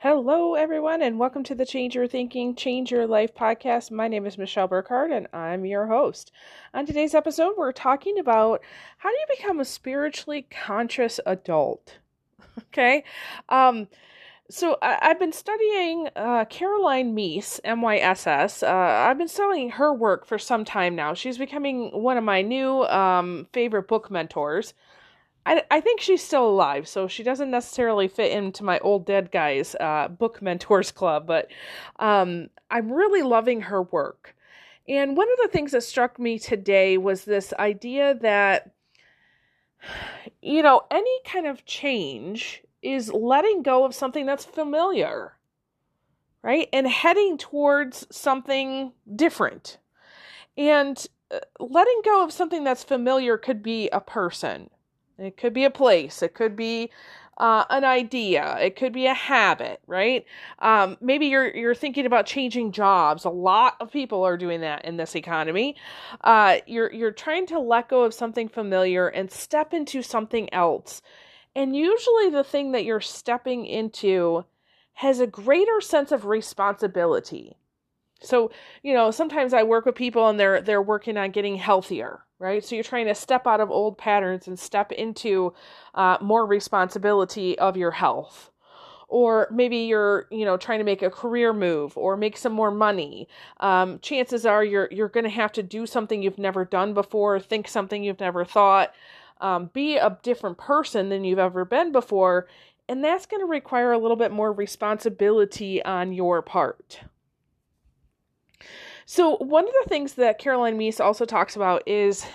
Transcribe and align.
Hello, 0.00 0.54
everyone, 0.54 1.02
and 1.02 1.18
welcome 1.18 1.42
to 1.42 1.56
the 1.56 1.66
Change 1.66 1.96
Your 1.96 2.06
Thinking, 2.06 2.54
Change 2.54 2.92
Your 2.92 3.04
Life 3.04 3.34
podcast. 3.34 3.90
My 3.90 4.06
name 4.06 4.26
is 4.26 4.38
Michelle 4.38 4.68
Burkhardt, 4.68 5.10
and 5.10 5.26
I'm 5.32 5.66
your 5.66 5.88
host. 5.88 6.30
On 6.72 6.86
today's 6.86 7.16
episode, 7.16 7.54
we're 7.56 7.72
talking 7.72 8.16
about 8.16 8.62
how 8.98 9.10
do 9.10 9.16
you 9.16 9.26
become 9.36 9.58
a 9.58 9.64
spiritually 9.64 10.46
conscious 10.52 11.18
adult. 11.26 11.98
okay, 12.58 13.02
um, 13.48 13.88
so 14.48 14.78
I, 14.80 14.98
have 15.02 15.18
been 15.18 15.32
studying 15.32 16.08
uh, 16.14 16.44
Caroline 16.44 17.12
Myss, 17.16 17.60
M 17.64 17.82
Y 17.82 17.96
S 17.96 18.28
S. 18.28 18.62
Uh, 18.62 18.68
I've 18.68 19.18
been 19.18 19.26
studying 19.26 19.70
her 19.70 19.92
work 19.92 20.26
for 20.26 20.38
some 20.38 20.64
time 20.64 20.94
now. 20.94 21.12
She's 21.12 21.38
becoming 21.38 21.90
one 21.90 22.16
of 22.16 22.22
my 22.22 22.40
new 22.40 22.84
um, 22.84 23.48
favorite 23.52 23.88
book 23.88 24.12
mentors. 24.12 24.74
I, 25.48 25.62
I 25.70 25.80
think 25.80 26.02
she's 26.02 26.22
still 26.22 26.46
alive, 26.46 26.86
so 26.86 27.08
she 27.08 27.22
doesn't 27.22 27.50
necessarily 27.50 28.06
fit 28.06 28.32
into 28.32 28.62
my 28.62 28.78
old 28.80 29.06
dead 29.06 29.30
guys 29.30 29.74
uh, 29.80 30.08
book 30.08 30.42
mentors 30.42 30.90
club, 30.90 31.26
but 31.26 31.50
um, 31.98 32.50
I'm 32.70 32.92
really 32.92 33.22
loving 33.22 33.62
her 33.62 33.82
work. 33.82 34.36
And 34.86 35.16
one 35.16 35.26
of 35.32 35.38
the 35.40 35.48
things 35.48 35.72
that 35.72 35.84
struck 35.84 36.18
me 36.18 36.38
today 36.38 36.98
was 36.98 37.24
this 37.24 37.54
idea 37.58 38.14
that, 38.20 38.72
you 40.42 40.62
know, 40.62 40.82
any 40.90 41.18
kind 41.24 41.46
of 41.46 41.64
change 41.64 42.62
is 42.82 43.10
letting 43.10 43.62
go 43.62 43.86
of 43.86 43.94
something 43.94 44.26
that's 44.26 44.44
familiar, 44.44 45.32
right? 46.42 46.68
And 46.74 46.86
heading 46.86 47.38
towards 47.38 48.06
something 48.14 48.92
different. 49.16 49.78
And 50.58 51.06
uh, 51.30 51.38
letting 51.58 52.02
go 52.04 52.22
of 52.22 52.34
something 52.34 52.64
that's 52.64 52.84
familiar 52.84 53.38
could 53.38 53.62
be 53.62 53.88
a 53.88 54.00
person 54.00 54.68
it 55.18 55.36
could 55.36 55.52
be 55.52 55.64
a 55.64 55.70
place. 55.70 56.22
It 56.22 56.34
could 56.34 56.56
be 56.56 56.90
uh, 57.38 57.64
an 57.70 57.84
idea. 57.84 58.56
It 58.60 58.76
could 58.76 58.92
be 58.92 59.06
a 59.06 59.14
habit, 59.14 59.80
right? 59.86 60.24
Um, 60.58 60.96
maybe 61.00 61.26
you're 61.26 61.54
you're 61.54 61.74
thinking 61.74 62.06
about 62.06 62.26
changing 62.26 62.72
jobs. 62.72 63.24
A 63.24 63.30
lot 63.30 63.76
of 63.80 63.92
people 63.92 64.24
are 64.24 64.36
doing 64.36 64.60
that 64.62 64.84
in 64.84 64.96
this 64.96 65.14
economy. 65.14 65.76
Uh, 66.22 66.58
you're 66.66 66.92
you're 66.92 67.12
trying 67.12 67.46
to 67.46 67.58
let 67.58 67.88
go 67.88 68.02
of 68.02 68.12
something 68.12 68.48
familiar 68.48 69.08
and 69.08 69.30
step 69.30 69.72
into 69.72 70.02
something 70.02 70.52
else. 70.52 71.00
And 71.54 71.74
usually, 71.74 72.30
the 72.30 72.44
thing 72.44 72.72
that 72.72 72.84
you're 72.84 73.00
stepping 73.00 73.66
into 73.66 74.44
has 74.94 75.20
a 75.20 75.26
greater 75.26 75.80
sense 75.80 76.10
of 76.10 76.26
responsibility. 76.26 77.56
So, 78.20 78.50
you 78.82 78.94
know, 78.94 79.10
sometimes 79.10 79.54
I 79.54 79.62
work 79.62 79.86
with 79.86 79.94
people 79.94 80.28
and 80.28 80.38
they're 80.38 80.60
they're 80.60 80.82
working 80.82 81.16
on 81.16 81.30
getting 81.30 81.56
healthier, 81.56 82.20
right? 82.38 82.64
So 82.64 82.74
you're 82.74 82.84
trying 82.84 83.06
to 83.06 83.14
step 83.14 83.46
out 83.46 83.60
of 83.60 83.70
old 83.70 83.96
patterns 83.96 84.48
and 84.48 84.58
step 84.58 84.92
into 84.92 85.54
uh, 85.94 86.18
more 86.20 86.46
responsibility 86.46 87.58
of 87.58 87.76
your 87.76 87.92
health. 87.92 88.50
Or 89.10 89.48
maybe 89.50 89.78
you're, 89.78 90.26
you 90.30 90.44
know, 90.44 90.58
trying 90.58 90.80
to 90.80 90.84
make 90.84 91.00
a 91.00 91.08
career 91.10 91.54
move 91.54 91.96
or 91.96 92.16
make 92.16 92.36
some 92.36 92.52
more 92.52 92.70
money. 92.70 93.26
Um, 93.60 94.00
chances 94.00 94.44
are 94.44 94.62
you're 94.62 94.88
you're 94.90 95.08
going 95.08 95.24
to 95.24 95.30
have 95.30 95.52
to 95.52 95.62
do 95.62 95.86
something 95.86 96.22
you've 96.22 96.38
never 96.38 96.64
done 96.64 96.92
before, 96.94 97.40
think 97.40 97.68
something 97.68 98.04
you've 98.04 98.20
never 98.20 98.44
thought, 98.44 98.92
um, 99.40 99.70
be 99.72 99.96
a 99.96 100.18
different 100.22 100.58
person 100.58 101.08
than 101.08 101.24
you've 101.24 101.38
ever 101.38 101.64
been 101.64 101.92
before, 101.92 102.48
and 102.88 103.02
that's 103.02 103.26
going 103.26 103.40
to 103.40 103.46
require 103.46 103.92
a 103.92 103.98
little 103.98 104.16
bit 104.16 104.32
more 104.32 104.52
responsibility 104.52 105.82
on 105.84 106.12
your 106.12 106.42
part. 106.42 107.00
So, 109.10 109.36
one 109.38 109.66
of 109.66 109.72
the 109.82 109.88
things 109.88 110.12
that 110.14 110.38
Caroline 110.38 110.76
Myss 110.76 111.00
also 111.00 111.24
talks 111.24 111.56
about 111.56 111.82
is 111.88 112.26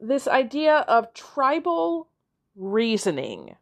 this 0.00 0.26
idea 0.26 0.76
of 0.88 1.12
tribal 1.12 2.08
reasoning. 2.56 3.56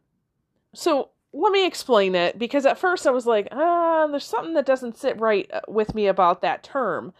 So, 0.73 1.09
let 1.33 1.51
me 1.51 1.67
explain 1.67 2.15
it 2.15 2.39
because 2.39 2.65
at 2.65 2.77
first 2.77 3.05
I 3.05 3.11
was 3.11 3.25
like, 3.25 3.49
ah, 3.51 4.07
there's 4.07 4.23
something 4.23 4.53
that 4.53 4.65
doesn't 4.65 4.97
sit 4.97 5.19
right 5.19 5.51
uh, 5.51 5.59
with 5.67 5.93
me 5.93 6.07
about 6.07 6.41
that 6.43 6.63
term. 6.63 7.11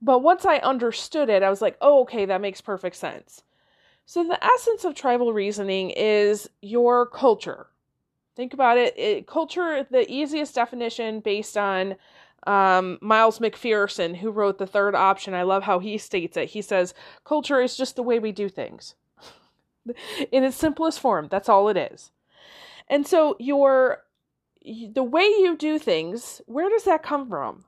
But 0.00 0.20
once 0.20 0.46
I 0.46 0.58
understood 0.58 1.28
it, 1.28 1.42
I 1.42 1.50
was 1.50 1.60
like, 1.60 1.76
oh, 1.80 2.02
okay, 2.02 2.26
that 2.26 2.40
makes 2.40 2.60
perfect 2.60 2.94
sense. 2.94 3.42
So, 4.04 4.22
the 4.22 4.42
essence 4.42 4.84
of 4.84 4.94
tribal 4.94 5.32
reasoning 5.32 5.90
is 5.90 6.48
your 6.62 7.06
culture. 7.06 7.66
Think 8.36 8.54
about 8.54 8.78
it, 8.78 8.96
it 8.96 9.26
culture, 9.26 9.84
the 9.90 10.08
easiest 10.08 10.54
definition 10.54 11.18
based 11.18 11.56
on 11.56 11.96
um, 12.46 12.98
Miles 13.00 13.38
McPherson, 13.38 14.16
who 14.16 14.30
wrote 14.30 14.58
The 14.58 14.66
Third 14.66 14.94
Option, 14.94 15.34
I 15.34 15.42
love 15.42 15.64
how 15.64 15.78
he 15.78 15.98
states 15.98 16.36
it. 16.36 16.50
He 16.50 16.62
says, 16.62 16.94
Culture 17.24 17.60
is 17.60 17.76
just 17.76 17.96
the 17.96 18.02
way 18.02 18.18
we 18.18 18.32
do 18.32 18.48
things. 18.48 18.94
In 20.32 20.44
its 20.44 20.56
simplest 20.56 21.00
form, 21.00 21.28
that's 21.30 21.48
all 21.48 21.68
it 21.68 21.76
is. 21.76 22.10
And 22.88 23.06
so, 23.06 23.36
your 23.38 24.02
the 24.94 25.02
way 25.02 25.22
you 25.22 25.56
do 25.56 25.78
things, 25.78 26.40
where 26.46 26.68
does 26.68 26.84
that 26.84 27.02
come 27.02 27.28
from? 27.28 27.64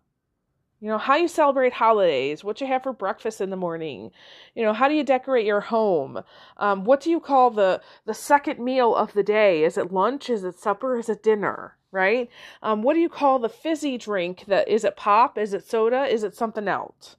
You 0.80 0.88
know, 0.88 0.98
how 0.98 1.16
you 1.16 1.26
celebrate 1.26 1.72
holidays, 1.72 2.44
what 2.44 2.60
you 2.60 2.66
have 2.68 2.84
for 2.84 2.92
breakfast 2.92 3.40
in 3.40 3.50
the 3.50 3.56
morning, 3.56 4.12
you 4.54 4.62
know, 4.62 4.72
how 4.72 4.86
do 4.88 4.94
you 4.94 5.02
decorate 5.02 5.46
your 5.46 5.60
home? 5.60 6.22
Um, 6.56 6.84
what 6.84 7.00
do 7.00 7.10
you 7.10 7.18
call 7.18 7.50
the 7.50 7.80
the 8.04 8.14
second 8.14 8.60
meal 8.60 8.94
of 8.94 9.12
the 9.12 9.24
day? 9.24 9.64
Is 9.64 9.76
it 9.76 9.92
lunch? 9.92 10.30
Is 10.30 10.44
it 10.44 10.58
supper? 10.58 10.96
Is 10.98 11.08
it 11.08 11.22
dinner? 11.22 11.77
Right? 11.92 12.28
Um, 12.62 12.82
what 12.82 12.94
do 12.94 13.00
you 13.00 13.08
call 13.08 13.38
the 13.38 13.48
fizzy 13.48 13.98
drink 13.98 14.44
that 14.46 14.68
is 14.68 14.84
it 14.84 14.96
pop? 14.96 15.38
Is 15.38 15.54
it 15.54 15.66
soda? 15.68 16.04
Is 16.04 16.22
it 16.22 16.34
something 16.34 16.68
else? 16.68 17.16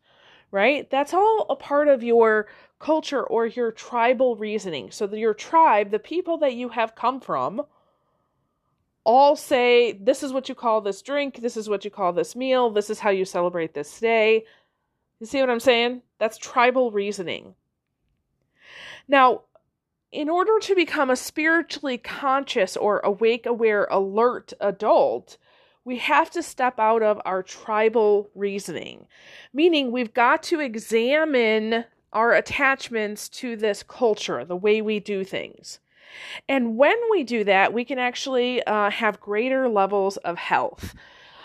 Right? 0.52 0.90
That's 0.90 1.13
all 1.13 1.46
a 1.50 1.56
part 1.56 1.88
of 1.88 2.03
your 2.03 2.47
culture 2.79 3.24
or 3.24 3.46
your 3.46 3.72
tribal 3.72 4.35
reasoning. 4.35 4.90
So 4.91 5.13
your 5.13 5.34
tribe, 5.34 5.91
the 5.91 6.00
people 6.00 6.38
that 6.40 6.56
you 6.56 6.69
have 6.69 6.96
come 6.96 7.19
from, 7.19 7.62
all 9.03 9.35
say 9.35 9.94
this 9.94 10.24
is 10.24 10.34
what 10.34 10.50
you 10.50 10.56
call 10.56 10.81
this 10.81 11.02
drink, 11.02 11.38
this 11.41 11.58
is 11.58 11.69
what 11.69 11.84
you 11.84 11.91
call 11.91 12.13
this 12.13 12.35
meal, 12.35 12.69
this 12.69 12.90
is 12.90 13.00
how 13.00 13.09
you 13.09 13.25
celebrate 13.25 13.74
this 13.74 14.00
day. 14.00 14.46
You 15.19 15.25
see 15.25 15.41
what 15.41 15.50
I'm 15.50 15.59
saying? 15.59 16.02
That's 16.19 16.38
tribal 16.38 16.91
reasoning. 16.91 17.56
Now, 19.08 19.41
in 20.12 20.30
order 20.30 20.59
to 20.59 20.75
become 20.75 21.09
a 21.09 21.16
spiritually 21.16 21.97
conscious 21.97 22.75
or 22.75 23.00
awake, 23.00 23.46
aware, 23.46 23.88
alert 23.92 24.53
adult, 24.59 25.38
we 25.86 25.97
have 25.97 26.30
to 26.31 26.44
step 26.44 26.80
out 26.80 27.02
of 27.02 27.22
our 27.25 27.44
tribal 27.44 28.30
reasoning, 28.36 29.08
meaning 29.53 29.92
we've 29.92 30.14
got 30.14 30.44
to 30.44 30.59
examine 30.59 31.86
our 32.12 32.34
attachments 32.34 33.30
to 33.30 33.56
this 33.56 33.84
culture, 33.84 34.44
the 34.44 34.56
way 34.56 34.81
we 34.81 35.00
do 35.00 35.24
things. 35.24 35.80
And 36.47 36.76
when 36.76 36.97
we 37.12 37.24
do 37.24 37.44
that, 37.44 37.72
we 37.72 37.86
can 37.86 38.00
actually 38.00 38.64
uh, 38.64 38.90
have 38.90 39.20
greater 39.20 39.70
levels 39.70 40.18
of 40.18 40.38
health. 40.38 40.96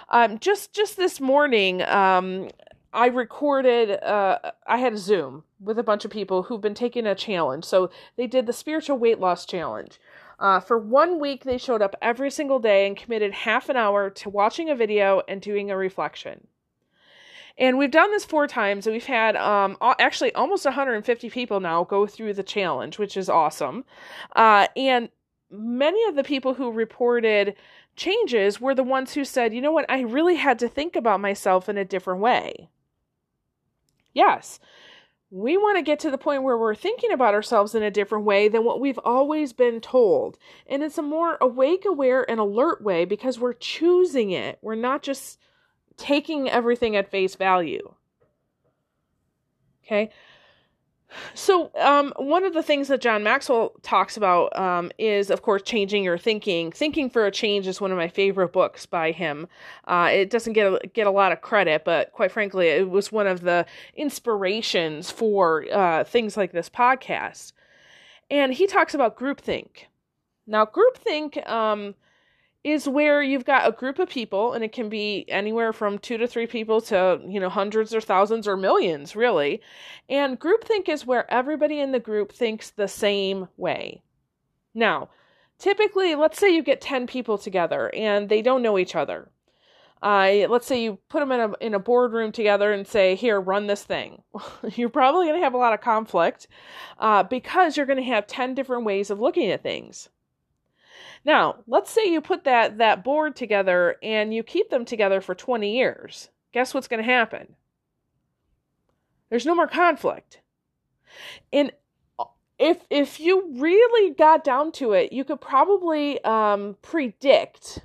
Um, 0.09 0.39
just 0.39 0.73
just 0.73 0.97
this 0.97 1.21
morning, 1.21 1.83
um, 1.83 2.49
I 2.95 3.07
recorded, 3.07 4.03
uh, 4.03 4.39
I 4.69 4.79
had 4.79 4.93
a 4.93 4.99
Zoom 4.99 5.43
with 5.59 5.79
a 5.81 5.83
bunch 5.83 6.05
of 6.05 6.13
people 6.13 6.45
who've 6.45 6.61
been 6.61 6.75
taking 6.75 7.07
a 7.07 7.15
challenge. 7.17 7.65
So 7.65 7.91
they 8.17 8.29
did 8.29 8.47
the 8.47 8.53
spiritual 8.53 8.99
weight 8.99 9.19
loss 9.19 9.45
challenge. 9.45 9.99
Uh, 10.39 10.61
for 10.61 10.79
one 10.79 11.19
week, 11.19 11.43
they 11.43 11.59
showed 11.59 11.83
up 11.83 11.97
every 12.01 12.31
single 12.31 12.61
day 12.61 12.87
and 12.87 12.97
committed 12.97 13.33
half 13.33 13.69
an 13.69 13.77
hour 13.77 14.11
to 14.11 14.31
watching 14.31 14.71
a 14.71 14.77
video 14.77 15.23
and 15.27 15.43
doing 15.43 15.71
a 15.71 15.77
reflection. 15.77 16.47
And 17.59 17.79
we've 17.79 17.91
done 17.91 18.13
this 18.13 18.25
four 18.25 18.47
times. 18.47 18.87
And 18.87 18.95
we've 18.95 19.05
had 19.07 19.35
um, 19.37 19.77
actually 19.99 20.33
almost 20.35 20.65
150 20.65 21.31
people 21.31 21.59
now 21.59 21.83
go 21.83 22.07
through 22.07 22.35
the 22.35 22.43
challenge, 22.45 22.99
which 22.99 23.17
is 23.17 23.29
awesome. 23.29 23.85
Uh, 24.37 24.69
and 24.77 25.09
many 25.51 26.05
of 26.09 26.15
the 26.15 26.25
people 26.25 26.55
who 26.55 26.71
reported 26.71 27.57
changes 27.97 28.61
were 28.61 28.75
the 28.75 28.83
ones 28.85 29.15
who 29.15 29.25
said, 29.25 29.53
you 29.53 29.61
know 29.61 29.73
what, 29.73 29.91
I 29.91 30.01
really 30.01 30.37
had 30.37 30.61
to 30.61 30.69
think 30.69 30.95
about 30.95 31.21
myself 31.21 31.69
in 31.69 31.77
a 31.77 31.85
different 31.85 32.21
way. 32.21 32.69
Yes, 34.15 34.61
we 35.31 35.57
want 35.57 35.77
to 35.77 35.83
get 35.83 35.99
to 36.01 36.11
the 36.11 36.19
point 36.19 36.45
where 36.45 36.57
we're 36.57 36.77
thinking 36.77 37.11
about 37.11 37.35
ourselves 37.35 37.75
in 37.75 37.83
a 37.83 37.91
different 37.91 38.25
way 38.25 38.49
than 38.49 38.65
what 38.65 38.81
we've 38.81 39.01
always 39.01 39.53
been 39.53 39.81
told. 39.81 40.39
And 40.69 40.83
it's 40.83 40.97
a 40.97 41.03
more 41.03 41.37
awake, 41.41 41.85
aware, 41.85 42.29
and 42.31 42.39
alert 42.39 42.83
way 42.83 43.05
because 43.05 43.39
we're 43.39 43.53
choosing 43.55 44.31
it. 44.31 44.59
We're 44.63 44.77
not 44.77 45.03
just 45.03 45.41
taking 45.97 46.49
everything 46.49 46.95
at 46.95 47.11
face 47.11 47.35
value. 47.35 47.95
Okay. 49.85 50.11
So, 51.35 51.71
um, 51.81 52.13
one 52.17 52.45
of 52.45 52.55
the 52.55 52.63
things 52.63 52.89
that 52.89 53.01
John 53.01 53.23
Maxwell 53.23 53.73
talks 53.83 54.17
about 54.17 54.57
um, 54.59 54.91
is, 54.99 55.31
of 55.31 55.43
course, 55.43 55.63
changing 55.63 56.05
your 56.05 56.19
thinking. 56.19 56.73
Thinking 56.73 57.11
for 57.11 57.27
a 57.27 57.31
Change 57.31 57.67
is 57.67 57.81
one 57.81 57.91
of 57.91 57.99
my 57.99 58.09
favorite 58.09 58.53
books 58.53 58.87
by 58.87 59.11
him. 59.11 59.49
Uh, 59.87 60.11
it 60.13 60.31
doesn't 60.31 60.53
get 60.53 60.67
a, 60.67 60.87
get 60.89 61.07
a 61.07 61.11
lot 61.11 61.33
of 61.33 61.41
credit, 61.41 61.85
but 61.85 62.13
quite 62.13 62.33
frankly, 62.33 62.69
it 62.69 62.89
was 62.89 63.13
one 63.13 63.27
of 63.27 63.41
the 63.43 63.67
inspirations 63.97 65.11
for 65.11 65.67
uh, 65.73 66.05
things 66.05 66.37
like 66.37 66.53
this 66.53 66.69
podcast. 66.69 67.53
And 68.31 68.53
he 68.53 68.67
talks 68.67 68.95
about 68.95 69.19
groupthink. 69.19 69.87
Now, 70.47 70.67
groupthink 70.67 71.49
um, 71.49 71.95
is 72.65 72.89
where 72.89 73.23
you've 73.23 73.45
got 73.45 73.69
a 73.69 73.73
group 73.73 73.99
of 73.99 74.09
people 74.09 74.55
and 74.55 74.65
it 74.65 74.73
can 74.73 74.89
be 74.89 75.25
anywhere 75.29 75.73
from 75.73 75.99
two 75.99 76.17
to 76.17 76.27
three 76.27 76.47
people 76.47 76.81
to 76.81 77.21
you 77.27 77.39
know 77.39 77.49
hundreds 77.49 77.95
or 77.95 78.01
thousands 78.01 78.49
or 78.49 78.57
millions 78.57 79.15
really 79.15 79.61
and 80.09 80.41
groupthink 80.41 80.89
is 80.89 81.07
where 81.07 81.31
everybody 81.33 81.79
in 81.79 81.93
the 81.93 82.01
group 82.01 82.33
thinks 82.33 82.71
the 82.71 82.89
same 82.89 83.47
way 83.57 84.03
now 84.75 85.09
typically, 85.59 86.15
let's 86.15 86.39
say 86.39 86.55
you 86.55 86.63
get 86.63 86.81
10 86.81 87.07
people 87.07 87.39
together 87.39 87.91
and 87.95 88.29
they 88.29 88.43
don't 88.43 88.63
know 88.63 88.79
each 88.79 88.95
other. 88.95 89.31
Uh, 90.03 90.47
let's 90.51 90.67
say 90.67 90.83
you 90.83 90.99
put 91.09 91.21
them 91.21 91.33
in 91.33 91.41
a 91.41 91.53
in 91.63 91.73
a 91.73 91.79
boardroom 91.79 92.31
together 92.31 92.75
and 92.75 92.87
say, 92.87 93.15
"Here, 93.15 93.41
run 93.41 93.69
this 93.69 93.85
thing." 93.85 94.23
you're 94.75 94.91
probably 94.91 95.29
going 95.29 95.39
to 95.39 95.45
have 95.45 95.55
a 95.55 95.59
lot 95.59 95.73
of 95.73 95.81
conflict 95.81 96.47
uh, 96.99 97.23
because 97.23 97.75
you're 97.75 97.87
going 97.87 97.97
to 97.97 98.03
have 98.03 98.27
ten 98.27 98.55
different 98.55 98.85
ways 98.85 99.09
of 99.09 99.19
looking 99.19 99.51
at 99.51 99.63
things. 99.63 100.11
Now, 101.25 101.57
let's 101.67 101.91
say 101.91 102.07
you 102.07 102.21
put 102.21 102.45
that 102.45 102.79
that 102.79 103.03
board 103.03 103.35
together 103.35 103.97
and 104.03 104.35
you 104.35 104.43
keep 104.43 104.71
them 104.71 104.85
together 104.85 105.21
for 105.21 105.35
20 105.35 105.77
years. 105.77 106.29
Guess 106.53 106.75
what's 106.75 106.89
going 106.89 107.03
to 107.03 107.11
happen? 107.11 107.57
There's 109.31 109.47
no 109.47 109.55
more 109.55 109.67
conflict. 109.67 110.41
And 111.53 111.73
if 112.59 112.85
if 112.91 113.19
you 113.19 113.53
really 113.57 114.15
got 114.15 114.45
down 114.45 114.71
to 114.73 114.93
it, 114.93 115.13
you 115.13 115.25
could 115.25 115.41
probably 115.41 116.23
um, 116.25 116.77
predict 116.83 117.81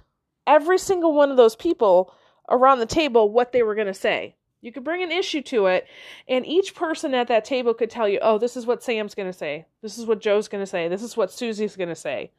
every 0.45 0.77
single 0.77 1.13
one 1.13 1.31
of 1.31 1.38
those 1.38 1.56
people 1.56 2.13
around 2.50 2.80
the 2.80 2.86
table 2.86 3.31
what 3.31 3.51
they 3.51 3.63
were 3.63 3.75
going 3.75 3.88
to 3.88 3.94
say. 3.94 4.36
You 4.62 4.74
could 4.74 4.83
bring 4.83 5.01
an 5.01 5.12
issue 5.12 5.41
to 5.44 5.68
it, 5.68 5.88
and 6.27 6.45
each 6.45 6.75
person 6.75 7.13
at 7.13 7.30
that 7.30 7.45
table 7.45 7.74
could 7.74 7.89
tell 7.89 8.09
you, 8.09 8.19
oh, 8.21 8.38
this 8.38 8.57
is 8.57 8.65
what 8.65 8.83
Sam's 8.83 9.15
going 9.15 9.30
to 9.30 9.38
say. 9.38 9.65
This 9.81 9.97
is 9.97 10.06
what 10.06 10.19
Joe's 10.19 10.50
going 10.50 10.62
to 10.62 10.69
say. 10.69 10.89
This 10.89 11.01
is 11.01 11.15
what 11.15 11.31
Susie's 11.31 11.77
going 11.77 11.89
to 11.89 11.95
say. 11.95 12.31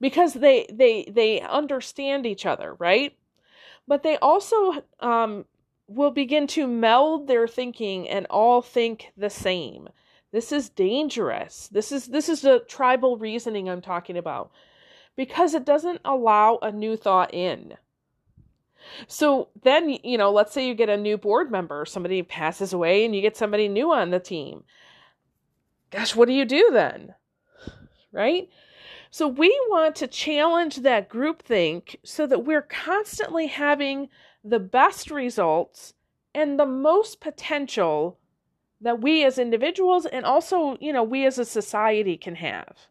Because 0.00 0.34
they, 0.34 0.66
they, 0.72 1.04
they 1.10 1.40
understand 1.40 2.26
each 2.26 2.46
other, 2.46 2.74
right? 2.74 3.16
But 3.86 4.02
they 4.02 4.16
also 4.18 4.84
um, 5.00 5.44
will 5.86 6.10
begin 6.10 6.46
to 6.48 6.66
meld 6.66 7.26
their 7.26 7.46
thinking 7.46 8.08
and 8.08 8.26
all 8.30 8.62
think 8.62 9.12
the 9.16 9.30
same. 9.30 9.88
This 10.32 10.50
is 10.50 10.68
dangerous. 10.68 11.68
This 11.70 11.92
is 11.92 12.06
this 12.06 12.28
is 12.28 12.40
the 12.40 12.64
tribal 12.66 13.16
reasoning 13.16 13.70
I'm 13.70 13.80
talking 13.80 14.16
about 14.16 14.50
because 15.14 15.54
it 15.54 15.64
doesn't 15.64 16.00
allow 16.04 16.58
a 16.60 16.72
new 16.72 16.96
thought 16.96 17.32
in. 17.32 17.74
So 19.06 19.48
then, 19.62 19.90
you 20.02 20.18
know, 20.18 20.32
let's 20.32 20.52
say 20.52 20.66
you 20.66 20.74
get 20.74 20.88
a 20.88 20.96
new 20.96 21.16
board 21.16 21.50
member, 21.52 21.84
somebody 21.84 22.22
passes 22.22 22.72
away, 22.72 23.04
and 23.04 23.14
you 23.14 23.22
get 23.22 23.36
somebody 23.36 23.68
new 23.68 23.92
on 23.92 24.10
the 24.10 24.18
team. 24.18 24.64
Gosh, 25.90 26.16
what 26.16 26.26
do 26.26 26.34
you 26.34 26.44
do 26.44 26.70
then? 26.72 27.14
Right? 28.10 28.48
So 29.14 29.28
we 29.28 29.56
want 29.68 29.94
to 29.96 30.08
challenge 30.08 30.78
that 30.78 31.08
groupthink 31.08 31.94
so 32.02 32.26
that 32.26 32.44
we're 32.44 32.62
constantly 32.62 33.46
having 33.46 34.08
the 34.42 34.58
best 34.58 35.08
results 35.08 35.94
and 36.34 36.58
the 36.58 36.66
most 36.66 37.20
potential 37.20 38.18
that 38.80 39.00
we 39.00 39.24
as 39.24 39.38
individuals 39.38 40.04
and 40.04 40.24
also, 40.24 40.76
you 40.80 40.92
know, 40.92 41.04
we 41.04 41.24
as 41.26 41.38
a 41.38 41.44
society 41.44 42.16
can 42.16 42.34
have. 42.34 42.88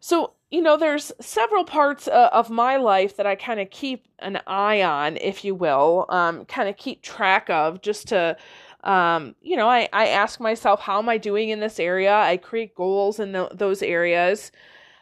So, 0.00 0.32
you 0.50 0.62
know, 0.62 0.78
there's 0.78 1.12
several 1.20 1.64
parts 1.64 2.08
uh, 2.08 2.30
of 2.32 2.48
my 2.48 2.78
life 2.78 3.18
that 3.18 3.26
I 3.26 3.34
kind 3.34 3.60
of 3.60 3.68
keep 3.68 4.08
an 4.20 4.40
eye 4.46 4.82
on, 4.82 5.18
if 5.18 5.44
you 5.44 5.54
will, 5.54 6.06
um, 6.08 6.46
kind 6.46 6.70
of 6.70 6.78
keep 6.78 7.02
track 7.02 7.50
of 7.50 7.82
just 7.82 8.08
to, 8.08 8.38
um, 8.84 9.34
you 9.42 9.56
know, 9.56 9.68
I, 9.68 9.88
I 9.92 10.08
ask 10.08 10.40
myself, 10.40 10.80
how 10.80 10.98
am 10.98 11.08
I 11.08 11.18
doing 11.18 11.48
in 11.48 11.60
this 11.60 11.80
area? 11.80 12.14
I 12.14 12.36
create 12.36 12.74
goals 12.74 13.18
in 13.18 13.32
the, 13.32 13.48
those 13.52 13.82
areas. 13.82 14.52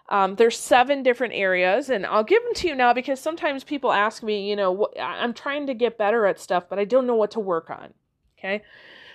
Um, 0.09 0.37
there's 0.37 0.59
seven 0.59 1.03
different 1.03 1.35
areas, 1.35 1.91
and 1.91 2.07
I'll 2.07 2.25
give 2.25 2.43
them 2.45 2.55
to 2.55 2.69
you 2.69 2.75
now 2.75 2.93
because 2.93 3.19
sometimes 3.19 3.65
people 3.65 3.93
ask 3.93 4.23
me, 4.23 4.49
you 4.49 4.57
know, 4.57 4.77
wh- 4.77 5.01
I'm 5.01 5.33
trying 5.35 5.67
to 5.67 5.75
get 5.75 5.99
better 5.99 6.27
at 6.27 6.39
stuff, 6.39 6.69
but 6.69 6.79
I 6.79 6.85
don't 6.85 7.07
know 7.07 7.15
what 7.15 7.33
to 7.33 7.41
work 7.41 7.71
on. 7.71 7.93
Okay. 8.39 8.63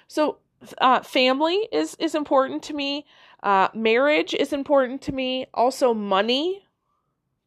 So, 0.08 0.38
uh, 0.80 1.02
family 1.02 1.68
is, 1.72 1.96
is 2.00 2.16
important 2.16 2.64
to 2.64 2.74
me. 2.74 3.06
Uh, 3.44 3.68
marriage 3.74 4.34
is 4.34 4.52
important 4.54 5.02
to 5.04 5.12
me. 5.12 5.46
Also, 5.54 5.94
money. 5.94 6.67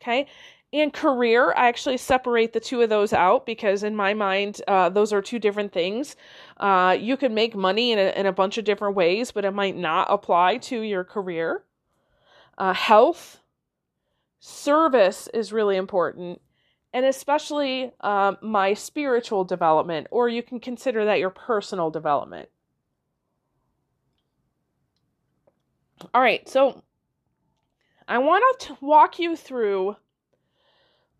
Okay. 0.00 0.26
And 0.72 0.92
career, 0.92 1.52
I 1.56 1.66
actually 1.66 1.96
separate 1.96 2.52
the 2.52 2.60
two 2.60 2.80
of 2.80 2.90
those 2.90 3.12
out 3.12 3.44
because, 3.44 3.82
in 3.82 3.96
my 3.96 4.14
mind, 4.14 4.62
uh, 4.68 4.88
those 4.88 5.12
are 5.12 5.20
two 5.20 5.40
different 5.40 5.72
things. 5.72 6.14
Uh, 6.58 6.96
you 6.98 7.16
can 7.16 7.34
make 7.34 7.56
money 7.56 7.90
in 7.90 7.98
a, 7.98 8.12
in 8.18 8.26
a 8.26 8.32
bunch 8.32 8.56
of 8.56 8.64
different 8.64 8.94
ways, 8.94 9.32
but 9.32 9.44
it 9.44 9.50
might 9.50 9.76
not 9.76 10.06
apply 10.08 10.58
to 10.58 10.80
your 10.80 11.02
career. 11.02 11.64
Uh, 12.56 12.72
health, 12.72 13.40
service 14.38 15.28
is 15.34 15.52
really 15.52 15.76
important, 15.76 16.40
and 16.92 17.04
especially 17.04 17.90
um, 18.02 18.38
my 18.40 18.72
spiritual 18.72 19.42
development, 19.44 20.06
or 20.12 20.28
you 20.28 20.42
can 20.42 20.60
consider 20.60 21.04
that 21.04 21.18
your 21.18 21.30
personal 21.30 21.90
development. 21.90 22.48
All 26.14 26.22
right, 26.22 26.48
so 26.48 26.84
I 28.10 28.18
want 28.18 28.58
to 28.62 28.76
walk 28.80 29.20
you 29.20 29.36
through 29.36 29.94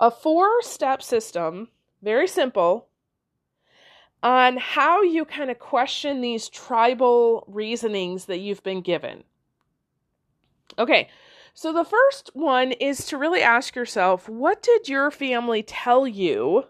a 0.01 0.11
four 0.11 0.61
step 0.63 1.05
system, 1.05 1.69
very 2.03 2.27
simple, 2.27 2.89
on 4.25 4.57
how 4.57 5.01
you 5.03 5.25
kind 5.25 5.53
of 5.53 5.61
question 5.61 6.21
these 6.21 6.49
tribal 6.49 7.45
reasonings 7.47 8.25
that 8.25 8.41
you've 8.41 8.65
been 8.65 8.81
given. 8.81 9.23
Okay, 10.81 11.09
so 11.55 11.73
the 11.73 11.85
first 11.85 12.31
one 12.35 12.73
is 12.73 13.07
to 13.07 13.17
really 13.17 13.41
ask 13.41 13.77
yourself 13.77 14.29
what 14.29 14.61
did 14.61 14.89
your 14.89 15.13
family 15.13 15.63
tell 15.63 16.09
you 16.09 16.65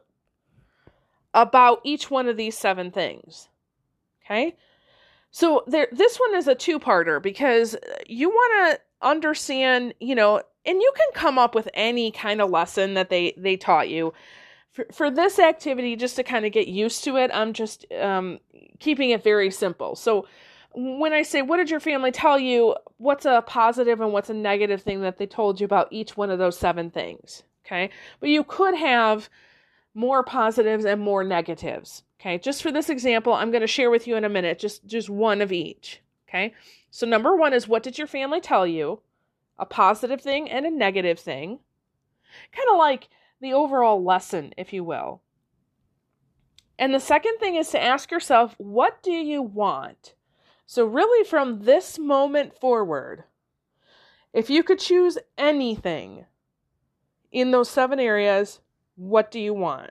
about 1.33 1.81
each 1.83 2.11
one 2.11 2.29
of 2.29 2.37
these 2.37 2.59
seven 2.59 2.91
things? 2.91 3.49
Okay, 4.27 4.55
so 5.31 5.65
there 5.67 5.89
this 5.91 6.19
one 6.19 6.35
is 6.35 6.47
a 6.47 6.55
two-parter 6.55 7.23
because 7.23 7.75
you 8.07 8.29
want 8.29 8.75
to 8.75 8.81
understand, 9.03 9.95
you 10.01 10.15
know, 10.15 10.43
and 10.65 10.81
you 10.81 10.93
can 10.95 11.09
come 11.15 11.39
up 11.39 11.55
with 11.55 11.69
any 11.75 12.11
kind 12.11 12.41
of 12.41 12.51
lesson 12.51 12.95
that 12.95 13.11
they 13.11 13.35
they 13.37 13.57
taught 13.57 13.89
you. 13.89 14.13
For, 14.73 14.87
for 14.93 15.11
this 15.11 15.39
activity 15.39 15.97
just 15.97 16.17
to 16.17 16.23
kind 16.23 16.47
of 16.47 16.53
get 16.53 16.69
used 16.69 17.03
to 17.05 17.17
it, 17.17 17.31
I'm 17.35 17.53
just 17.53 17.87
um, 17.93 18.39
keeping 18.79 19.11
it 19.11 19.25
very 19.25 19.51
simple. 19.51 19.97
So 19.97 20.27
when 20.75 21.13
I 21.13 21.23
say 21.23 21.43
what 21.43 21.57
did 21.57 21.71
your 21.71 21.81
family 21.81 22.13
tell 22.13 22.39
you, 22.39 22.77
what's 22.99 23.25
a 23.25 23.43
positive 23.47 24.01
and 24.01 24.13
what's 24.13 24.31
a 24.31 24.35
negative 24.35 24.83
thing 24.83 25.01
that 25.01 25.19
they 25.19 25.27
told 25.27 25.61
you 25.61 25.65
about 25.65 25.89
each 25.91 26.17
one 26.17 26.31
of 26.31 26.39
those 26.39 26.57
seven 26.57 26.91
things, 26.91 27.43
okay? 27.67 27.91
But 28.21 28.29
you 28.29 28.45
could 28.45 28.77
have 28.77 29.29
more 29.95 30.23
positives 30.23 30.85
and 30.85 31.01
more 31.01 31.25
negatives. 31.25 32.05
Okay, 32.21 32.39
just 32.39 32.63
for 32.63 32.71
this 32.71 32.91
example, 32.91 33.33
I'm 33.33 33.51
going 33.51 33.63
to 33.63 33.67
share 33.67 33.91
with 33.91 34.07
you 34.07 34.15
in 34.15 34.25
a 34.25 34.29
minute 34.29 34.59
just 34.59 34.87
just 34.87 35.09
one 35.09 35.41
of 35.41 35.53
each. 35.53 36.01
Okay? 36.31 36.55
So 36.91 37.07
number 37.07 37.37
1 37.37 37.53
is 37.53 37.67
what 37.67 37.83
did 37.83 37.99
your 37.99 38.07
family 38.07 38.41
tell 38.41 38.67
you? 38.67 39.01
A 39.59 39.67
positive 39.67 40.21
thing 40.21 40.49
and 40.49 40.65
a 40.65 40.71
negative 40.71 41.19
thing. 41.19 41.59
Kind 42.53 42.69
of 42.71 42.79
like 42.79 43.09
the 43.41 43.53
overall 43.53 44.03
lesson, 44.03 44.55
if 44.57 44.73
you 44.73 44.85
will. 44.85 45.23
And 46.79 46.95
the 46.95 47.01
second 47.01 47.39
thing 47.39 47.57
is 47.57 47.69
to 47.71 47.83
ask 47.83 48.11
yourself, 48.11 48.55
what 48.59 49.03
do 49.03 49.11
you 49.11 49.43
want? 49.43 50.15
So 50.67 50.87
really 50.87 51.29
from 51.29 51.65
this 51.65 51.99
moment 51.99 52.59
forward, 52.59 53.25
if 54.33 54.49
you 54.49 54.63
could 54.63 54.79
choose 54.79 55.19
anything 55.37 56.27
in 57.33 57.51
those 57.51 57.69
seven 57.69 57.99
areas, 57.99 58.61
what 58.95 59.31
do 59.33 59.41
you 59.41 59.53
want? 59.53 59.91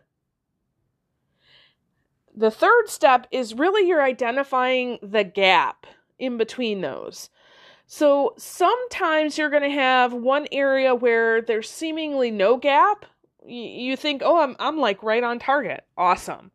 The 2.36 2.50
third 2.50 2.88
step 2.88 3.27
is 3.31 3.53
really 3.53 3.88
you're 3.88 4.01
identifying 4.01 5.00
the 5.03 5.25
gap 5.25 5.86
in 6.19 6.38
between 6.38 6.81
those. 6.81 7.29
So 7.88 8.33
sometimes 8.38 9.38
you're 9.38 9.49
going 9.49 9.63
to 9.63 9.69
have 9.69 10.13
one 10.13 10.47
area 10.51 10.93
where 10.93 11.41
there's 11.41 11.69
seemingly 11.69 12.29
no 12.29 12.57
gap. 12.57 13.05
You 13.45 13.97
think, 13.97 14.21
"Oh, 14.23 14.41
I'm 14.41 14.55
I'm 14.59 14.77
like 14.77 15.01
right 15.01 15.23
on 15.23 15.39
target. 15.39 15.83
Awesome." 15.97 16.51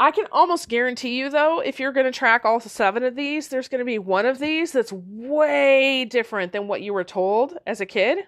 I 0.00 0.12
can 0.12 0.26
almost 0.32 0.70
guarantee 0.70 1.18
you 1.18 1.28
though, 1.28 1.60
if 1.60 1.78
you're 1.78 1.92
going 1.92 2.06
to 2.06 2.12
track 2.12 2.46
all 2.46 2.58
seven 2.58 3.04
of 3.04 3.16
these, 3.16 3.48
there's 3.48 3.68
going 3.68 3.80
to 3.80 3.84
be 3.84 3.98
one 3.98 4.24
of 4.24 4.38
these 4.38 4.72
that's 4.72 4.92
way 4.92 6.06
different 6.06 6.52
than 6.52 6.68
what 6.68 6.80
you 6.80 6.94
were 6.94 7.04
told 7.04 7.58
as 7.66 7.82
a 7.82 7.86
kid. 7.86 8.20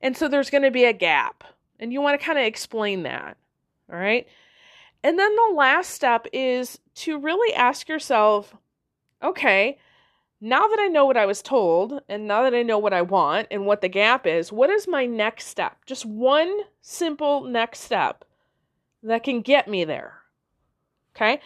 And 0.00 0.16
so 0.16 0.28
there's 0.28 0.48
going 0.48 0.62
to 0.62 0.70
be 0.70 0.84
a 0.84 0.94
gap. 0.94 1.44
And 1.78 1.92
you 1.92 2.00
want 2.00 2.18
to 2.18 2.24
kind 2.24 2.38
of 2.38 2.44
explain 2.46 3.02
that. 3.02 3.36
All 3.92 3.98
right? 3.98 4.26
And 5.02 5.18
then 5.18 5.36
the 5.36 5.54
last 5.54 5.90
step 5.90 6.26
is 6.32 6.78
to 6.96 7.18
really 7.18 7.54
ask 7.54 7.86
yourself 7.86 8.54
okay, 9.22 9.78
now 10.40 10.66
that 10.68 10.78
I 10.78 10.86
know 10.86 11.04
what 11.04 11.16
I 11.16 11.26
was 11.26 11.42
told, 11.42 12.00
and 12.08 12.26
now 12.26 12.42
that 12.44 12.54
I 12.54 12.62
know 12.62 12.78
what 12.78 12.92
I 12.92 13.02
want 13.02 13.48
and 13.50 13.66
what 13.66 13.80
the 13.80 13.88
gap 13.88 14.26
is, 14.26 14.52
what 14.52 14.70
is 14.70 14.86
my 14.86 15.06
next 15.06 15.46
step? 15.46 15.84
Just 15.86 16.06
one 16.06 16.60
simple 16.80 17.42
next 17.42 17.80
step 17.80 18.24
that 19.02 19.24
can 19.24 19.40
get 19.40 19.68
me 19.68 19.84
there. 19.84 20.14
Okay? 21.16 21.40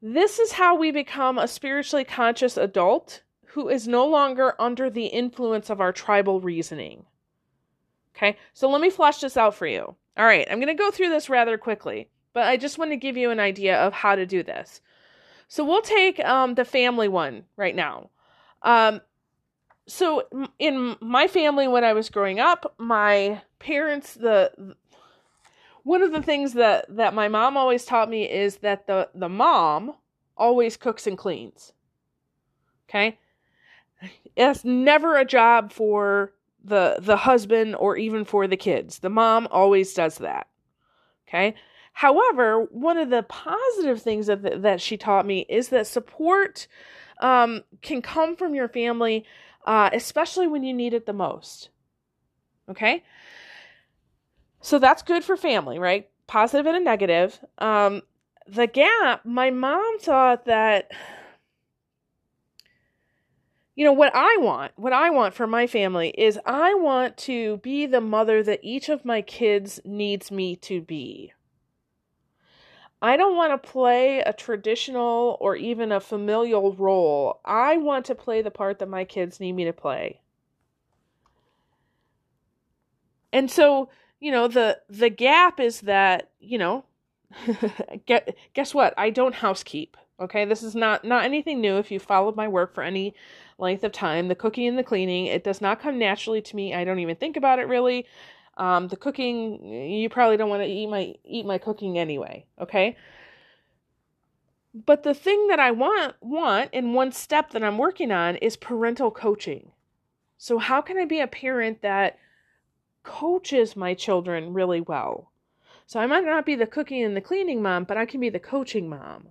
This 0.00 0.38
is 0.38 0.52
how 0.52 0.76
we 0.76 0.90
become 0.90 1.38
a 1.38 1.48
spiritually 1.48 2.04
conscious 2.04 2.56
adult 2.56 3.22
who 3.48 3.68
is 3.68 3.88
no 3.88 4.06
longer 4.06 4.54
under 4.58 4.88
the 4.88 5.06
influence 5.06 5.70
of 5.70 5.80
our 5.80 5.92
tribal 5.92 6.40
reasoning. 6.40 7.04
Okay? 8.16 8.36
So 8.54 8.70
let 8.70 8.80
me 8.80 8.90
flesh 8.90 9.20
this 9.20 9.36
out 9.36 9.54
for 9.54 9.66
you. 9.66 9.94
All 10.16 10.24
right, 10.24 10.46
I'm 10.50 10.58
going 10.58 10.74
to 10.74 10.82
go 10.82 10.90
through 10.90 11.10
this 11.10 11.28
rather 11.28 11.58
quickly 11.58 12.08
but 12.36 12.46
I 12.46 12.58
just 12.58 12.76
want 12.76 12.90
to 12.90 12.98
give 12.98 13.16
you 13.16 13.30
an 13.30 13.40
idea 13.40 13.78
of 13.78 13.94
how 13.94 14.14
to 14.14 14.26
do 14.26 14.42
this. 14.42 14.82
So 15.48 15.64
we'll 15.64 15.82
take 15.82 16.18
um, 16.24 16.54
the 16.54 16.64
family 16.64 17.08
one 17.08 17.44
right 17.56 17.74
now. 17.74 18.10
Um, 18.62 19.00
so 19.86 20.24
in 20.58 20.96
my 21.00 21.28
family 21.28 21.68
when 21.68 21.84
I 21.84 21.92
was 21.92 22.10
growing 22.10 22.40
up, 22.40 22.74
my 22.78 23.42
parents 23.58 24.14
the 24.14 24.74
one 25.84 26.02
of 26.02 26.12
the 26.12 26.22
things 26.22 26.54
that 26.54 26.84
that 26.96 27.14
my 27.14 27.28
mom 27.28 27.56
always 27.56 27.84
taught 27.84 28.10
me 28.10 28.28
is 28.28 28.56
that 28.58 28.86
the 28.86 29.08
the 29.14 29.28
mom 29.28 29.94
always 30.36 30.76
cooks 30.76 31.06
and 31.06 31.16
cleans. 31.16 31.72
Okay? 32.88 33.18
It's 34.34 34.64
never 34.64 35.16
a 35.16 35.24
job 35.24 35.72
for 35.72 36.32
the 36.64 36.96
the 37.00 37.16
husband 37.16 37.76
or 37.76 37.96
even 37.96 38.24
for 38.24 38.48
the 38.48 38.56
kids. 38.56 38.98
The 38.98 39.10
mom 39.10 39.46
always 39.50 39.94
does 39.94 40.18
that. 40.18 40.48
Okay? 41.28 41.54
However, 41.96 42.60
one 42.64 42.98
of 42.98 43.08
the 43.08 43.22
positive 43.22 44.02
things 44.02 44.26
that 44.26 44.60
that 44.60 44.82
she 44.82 44.98
taught 44.98 45.24
me 45.24 45.46
is 45.48 45.70
that 45.70 45.86
support 45.86 46.68
um, 47.22 47.64
can 47.80 48.02
come 48.02 48.36
from 48.36 48.54
your 48.54 48.68
family, 48.68 49.24
uh, 49.64 49.88
especially 49.94 50.46
when 50.46 50.62
you 50.62 50.74
need 50.74 50.92
it 50.92 51.06
the 51.06 51.14
most. 51.14 51.70
Okay? 52.68 53.02
So 54.60 54.78
that's 54.78 55.02
good 55.02 55.24
for 55.24 55.38
family, 55.38 55.78
right? 55.78 56.06
Positive 56.26 56.66
and 56.66 56.76
a 56.76 56.80
negative. 56.80 57.40
Um, 57.56 58.02
the 58.46 58.66
gap, 58.66 59.24
my 59.24 59.50
mom 59.50 59.98
thought 59.98 60.44
that, 60.44 60.92
you 63.74 63.86
know, 63.86 63.94
what 63.94 64.14
I 64.14 64.36
want, 64.36 64.72
what 64.76 64.92
I 64.92 65.08
want 65.08 65.32
for 65.32 65.46
my 65.46 65.66
family 65.66 66.10
is 66.10 66.38
I 66.44 66.74
want 66.74 67.16
to 67.18 67.56
be 67.56 67.86
the 67.86 68.02
mother 68.02 68.42
that 68.42 68.60
each 68.62 68.90
of 68.90 69.06
my 69.06 69.22
kids 69.22 69.80
needs 69.82 70.30
me 70.30 70.56
to 70.56 70.82
be. 70.82 71.32
I 73.02 73.16
don't 73.16 73.36
want 73.36 73.52
to 73.52 73.70
play 73.70 74.20
a 74.20 74.32
traditional 74.32 75.36
or 75.40 75.54
even 75.54 75.92
a 75.92 76.00
familial 76.00 76.72
role. 76.74 77.40
I 77.44 77.76
want 77.76 78.06
to 78.06 78.14
play 78.14 78.42
the 78.42 78.50
part 78.50 78.78
that 78.78 78.88
my 78.88 79.04
kids 79.04 79.38
need 79.38 79.52
me 79.52 79.64
to 79.64 79.72
play. 79.72 80.20
And 83.32 83.50
so 83.50 83.90
you 84.18 84.32
know 84.32 84.48
the 84.48 84.80
the 84.88 85.10
gap 85.10 85.60
is 85.60 85.82
that 85.82 86.30
you 86.40 86.58
know 86.58 86.84
guess 88.54 88.74
what? 88.74 88.94
I 88.96 89.10
don't 89.10 89.34
housekeep 89.34 89.96
okay? 90.20 90.44
This 90.44 90.62
is 90.62 90.74
not 90.74 91.04
not 91.04 91.24
anything 91.24 91.60
new. 91.60 91.76
If 91.76 91.90
you 91.90 91.98
followed 91.98 92.36
my 92.36 92.48
work 92.48 92.74
for 92.74 92.82
any 92.82 93.14
length 93.58 93.84
of 93.84 93.92
time 93.92 94.28
the 94.28 94.34
cooking 94.34 94.66
and 94.66 94.78
the 94.78 94.82
cleaning 94.82 95.26
it 95.26 95.42
does 95.42 95.60
not 95.60 95.80
come 95.80 95.98
naturally 95.98 96.42
to 96.42 96.56
me. 96.56 96.74
I 96.74 96.84
don't 96.84 96.98
even 96.98 97.16
think 97.16 97.36
about 97.36 97.58
it 97.58 97.68
really 97.68 98.06
um, 98.56 98.88
the 98.88 98.96
cooking 98.96 99.64
you 99.64 100.08
probably 100.08 100.36
don't 100.36 100.50
want 100.50 100.62
to 100.62 100.68
eat 100.68 100.86
my 100.86 101.14
eat 101.24 101.46
my 101.46 101.58
cooking 101.58 101.98
anyway 101.98 102.44
okay 102.60 102.96
but 104.74 105.02
the 105.02 105.14
thing 105.14 105.46
that 105.48 105.60
i 105.60 105.70
want 105.70 106.14
want 106.20 106.72
in 106.72 106.92
one 106.92 107.12
step 107.12 107.50
that 107.50 107.62
i'm 107.62 107.78
working 107.78 108.10
on 108.10 108.36
is 108.36 108.56
parental 108.56 109.10
coaching 109.10 109.70
so 110.38 110.58
how 110.58 110.80
can 110.80 110.98
i 110.98 111.04
be 111.04 111.20
a 111.20 111.26
parent 111.26 111.82
that 111.82 112.18
coaches 113.06 113.76
my 113.76 113.94
children 113.94 114.52
really 114.52 114.80
well. 114.80 115.30
So 115.86 116.00
I 116.00 116.06
might 116.06 116.24
not 116.24 116.44
be 116.44 116.56
the 116.56 116.66
cooking 116.66 117.02
and 117.02 117.16
the 117.16 117.20
cleaning 117.22 117.62
mom, 117.62 117.84
but 117.84 117.96
I 117.96 118.04
can 118.04 118.20
be 118.20 118.28
the 118.28 118.40
coaching 118.40 118.88
mom. 118.88 119.28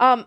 Um, 0.00 0.26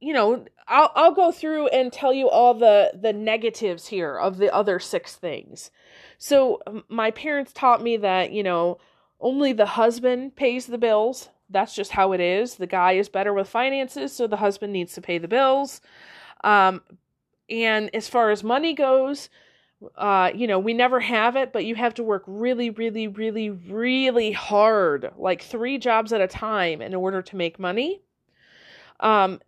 you 0.00 0.12
know, 0.12 0.44
I'll 0.66 0.92
I'll 0.94 1.14
go 1.14 1.32
through 1.32 1.68
and 1.68 1.92
tell 1.92 2.12
you 2.12 2.28
all 2.28 2.54
the 2.54 2.92
the 3.00 3.12
negatives 3.12 3.88
here 3.88 4.16
of 4.16 4.38
the 4.38 4.52
other 4.54 4.78
six 4.78 5.16
things. 5.16 5.70
So 6.18 6.60
my 6.88 7.10
parents 7.10 7.52
taught 7.52 7.82
me 7.82 7.96
that, 7.98 8.32
you 8.32 8.42
know, 8.42 8.78
only 9.20 9.52
the 9.52 9.66
husband 9.66 10.36
pays 10.36 10.66
the 10.66 10.78
bills. 10.78 11.28
That's 11.50 11.74
just 11.74 11.92
how 11.92 12.12
it 12.12 12.20
is. 12.20 12.56
The 12.56 12.66
guy 12.66 12.92
is 12.92 13.08
better 13.08 13.32
with 13.32 13.48
finances, 13.48 14.12
so 14.12 14.26
the 14.26 14.36
husband 14.36 14.72
needs 14.72 14.92
to 14.94 15.00
pay 15.00 15.18
the 15.18 15.28
bills. 15.28 15.80
Um, 16.44 16.82
and 17.48 17.92
as 17.94 18.08
far 18.08 18.30
as 18.30 18.44
money 18.44 18.74
goes, 18.74 19.30
uh, 19.96 20.30
you 20.34 20.46
know, 20.46 20.58
we 20.58 20.74
never 20.74 21.00
have 21.00 21.36
it, 21.36 21.52
but 21.52 21.64
you 21.64 21.74
have 21.74 21.94
to 21.94 22.02
work 22.02 22.24
really, 22.26 22.70
really, 22.70 23.08
really, 23.08 23.48
really 23.50 24.32
hard, 24.32 25.12
like 25.16 25.42
three 25.42 25.78
jobs 25.78 26.12
at 26.12 26.20
a 26.20 26.26
time 26.28 26.82
in 26.82 26.94
order 26.94 27.22
to 27.22 27.36
make 27.36 27.58
money. 27.58 28.02
Um, 29.00 29.40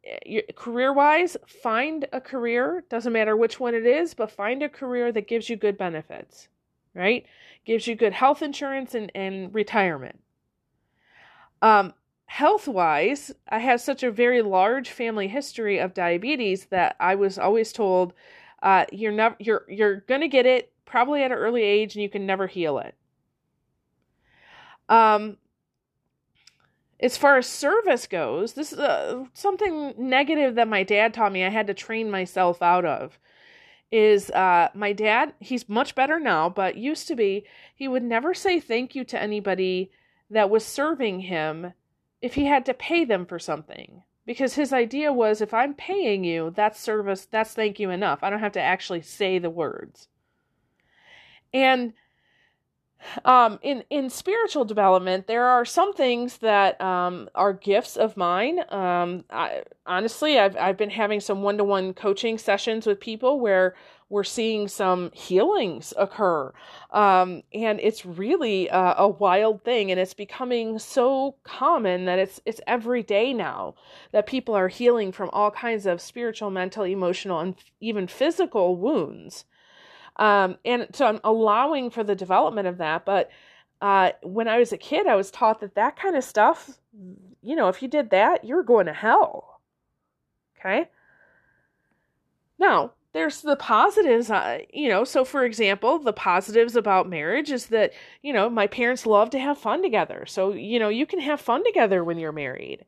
career 0.54 0.92
wise, 0.92 1.37
find 1.47 2.07
a 2.12 2.21
career, 2.21 2.85
doesn't 2.88 3.12
matter 3.12 3.37
which 3.37 3.59
one 3.59 3.75
it 3.75 3.85
is, 3.85 4.14
but 4.14 4.30
find 4.30 4.62
a 4.62 4.69
career 4.69 5.11
that 5.11 5.26
gives 5.26 5.50
you 5.50 5.57
good 5.57 5.76
benefits, 5.76 6.49
right? 6.95 7.26
Gives 7.64 7.87
you 7.87 7.97
good 7.97 8.12
health 8.12 8.42
insurance 8.42 8.95
and, 8.95 9.11
and 9.14 9.52
retirement. 9.52 10.21
Um, 11.62 11.95
health 12.26 12.69
wise, 12.69 13.33
I 13.49 13.59
have 13.59 13.80
such 13.80 14.04
a 14.04 14.11
very 14.12 14.40
large 14.40 14.90
family 14.90 15.26
history 15.26 15.78
of 15.78 15.95
diabetes 15.95 16.66
that 16.66 16.95
I 17.00 17.16
was 17.16 17.38
always 17.38 17.73
told 17.73 18.14
uh, 18.62 18.85
you're 18.92 19.12
never 19.12 19.37
you're 19.38 19.64
you're 19.69 19.97
gonna 20.02 20.28
get 20.28 20.47
it 20.47 20.73
probably 20.85 21.23
at 21.23 21.33
an 21.33 21.38
early 21.38 21.62
age, 21.62 21.95
and 21.95 22.02
you 22.02 22.09
can 22.09 22.26
never 22.26 22.47
heal 22.47 22.78
it. 22.78 22.95
Um, 24.88 25.38
as 27.00 27.16
far 27.16 27.38
as 27.38 27.47
service 27.47 28.07
goes, 28.07 28.52
this 28.52 28.73
is 28.73 28.78
uh, 28.78 29.25
something 29.33 29.95
negative 29.97 30.54
that 30.57 30.69
my 30.69 30.83
dad 30.83 31.14
taught 31.14 31.33
me. 31.33 31.45
I 31.45 31.49
had 31.49 31.66
to 31.69 31.75
train 31.75 32.11
myself 32.11 32.61
out 32.62 32.85
of. 32.85 33.19
Is 33.90 34.30
uh, 34.30 34.69
my 34.75 34.92
dad? 34.92 35.33
He's 35.40 35.69
much 35.69 35.95
better 35.95 36.21
now, 36.21 36.49
but 36.49 36.76
used 36.76 37.09
to 37.09 37.16
be 37.16 37.45
he 37.75 37.88
would 37.88 38.04
never 38.04 38.35
say 38.35 38.61
thank 38.61 38.95
you 38.95 39.04
to 39.04 39.21
anybody 39.21 39.90
that 40.28 40.50
was 40.50 40.64
serving 40.64 41.21
him 41.21 41.73
if 42.23 42.35
he 42.35 42.45
had 42.45 42.66
to 42.66 42.75
pay 42.75 43.04
them 43.04 43.26
for 43.26 43.38
something 43.38 44.02
because 44.26 44.54
his 44.54 44.73
idea 44.73 45.12
was 45.12 45.40
if 45.40 45.52
I'm 45.52 45.75
paying 45.75 46.23
you, 46.23 46.52
that's 46.54 46.78
service, 46.78 47.26
that's 47.28 47.52
thank 47.54 47.80
you 47.80 47.90
enough. 47.90 48.21
I 48.23 48.30
don't 48.30 48.38
have 48.38 48.52
to 48.52 48.61
actually 48.61 49.02
say 49.02 49.40
the 49.40 49.50
words. 49.50 50.07
And 51.52 51.95
um, 53.25 53.59
in 53.62 53.85
in 53.90 54.11
spiritual 54.11 54.64
development, 54.64 55.26
there 55.26 55.45
are 55.45 55.64
some 55.64 55.92
things 55.92 56.38
that 56.38 56.80
um, 56.80 57.28
are 57.35 57.52
gifts 57.52 57.97
of 57.97 58.16
mine. 58.16 58.61
Um, 58.71 59.25
I, 59.30 59.62
honestly, 59.87 60.38
I've 60.38 60.57
I've 60.57 60.76
been 60.76 60.90
having 60.90 61.21
some 61.21 61.42
one 61.42 61.57
to 61.59 61.64
one 61.64 61.95
coaching 61.95 62.38
sessions 62.38 62.87
with 62.87 63.00
people 63.00 63.40
where 63.40 63.75
we're 64.11 64.25
seeing 64.25 64.66
some 64.66 65.11
healings 65.14 65.95
occur. 65.97 66.52
Um, 66.90 67.42
and 67.54 67.78
it's 67.80 68.04
really 68.04 68.69
uh, 68.69 68.95
a 68.99 69.09
wild 69.09 69.62
thing. 69.62 69.90
And 69.90 70.00
it's 70.00 70.14
becoming 70.14 70.80
so 70.80 71.37
common 71.45 72.04
that 72.07 72.19
it's, 72.19 72.40
it's 72.45 72.61
every 72.66 73.04
day 73.04 73.33
now 73.33 73.76
that 74.11 74.26
people 74.26 74.54
are 74.54 74.66
healing 74.66 75.12
from 75.12 75.30
all 75.33 75.52
kinds 75.52 75.87
of 75.87 76.00
spiritual, 76.00 76.50
mental, 76.50 76.83
emotional, 76.83 77.38
and 77.38 77.54
even 77.80 78.09
physical 78.09 78.76
wounds. 78.76 79.45
Um, 80.20 80.58
and 80.64 80.86
so 80.92 81.06
I'm 81.06 81.20
allowing 81.24 81.90
for 81.90 82.04
the 82.04 82.14
development 82.14 82.68
of 82.68 82.78
that. 82.78 83.04
But 83.04 83.30
uh, 83.80 84.10
when 84.22 84.46
I 84.46 84.58
was 84.58 84.72
a 84.72 84.78
kid, 84.78 85.06
I 85.06 85.16
was 85.16 85.30
taught 85.30 85.60
that 85.60 85.74
that 85.74 85.96
kind 85.98 86.14
of 86.14 86.22
stuff, 86.22 86.78
you 87.42 87.56
know, 87.56 87.68
if 87.68 87.82
you 87.82 87.88
did 87.88 88.10
that, 88.10 88.44
you're 88.44 88.62
going 88.62 88.86
to 88.86 88.92
hell. 88.92 89.60
Okay? 90.58 90.88
Now, 92.58 92.92
there's 93.12 93.40
the 93.40 93.56
positives 93.56 94.30
uh, 94.30 94.58
you 94.72 94.88
know 94.88 95.02
so 95.02 95.24
for 95.24 95.44
example 95.44 95.98
the 95.98 96.12
positives 96.12 96.76
about 96.76 97.08
marriage 97.08 97.50
is 97.50 97.66
that 97.66 97.92
you 98.22 98.32
know 98.32 98.48
my 98.48 98.66
parents 98.66 99.04
love 99.04 99.30
to 99.30 99.38
have 99.38 99.58
fun 99.58 99.82
together 99.82 100.24
so 100.26 100.52
you 100.52 100.78
know 100.78 100.88
you 100.88 101.06
can 101.06 101.18
have 101.18 101.40
fun 101.40 101.64
together 101.64 102.04
when 102.04 102.18
you're 102.18 102.30
married 102.30 102.84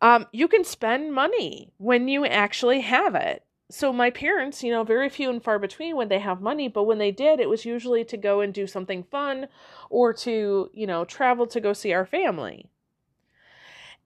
um, 0.00 0.26
you 0.32 0.48
can 0.48 0.64
spend 0.64 1.12
money 1.12 1.70
when 1.76 2.08
you 2.08 2.24
actually 2.24 2.80
have 2.80 3.14
it 3.14 3.44
so 3.74 3.92
my 3.92 4.10
parents 4.10 4.62
you 4.62 4.70
know 4.70 4.84
very 4.84 5.08
few 5.08 5.30
and 5.30 5.42
far 5.42 5.58
between 5.58 5.96
when 5.96 6.08
they 6.08 6.18
have 6.18 6.40
money 6.40 6.68
but 6.68 6.84
when 6.84 6.98
they 6.98 7.10
did 7.10 7.40
it 7.40 7.48
was 7.48 7.64
usually 7.64 8.04
to 8.04 8.16
go 8.16 8.40
and 8.40 8.54
do 8.54 8.66
something 8.66 9.02
fun 9.02 9.48
or 9.90 10.12
to 10.12 10.70
you 10.72 10.86
know 10.86 11.04
travel 11.04 11.46
to 11.46 11.60
go 11.60 11.72
see 11.72 11.92
our 11.92 12.06
family 12.06 12.70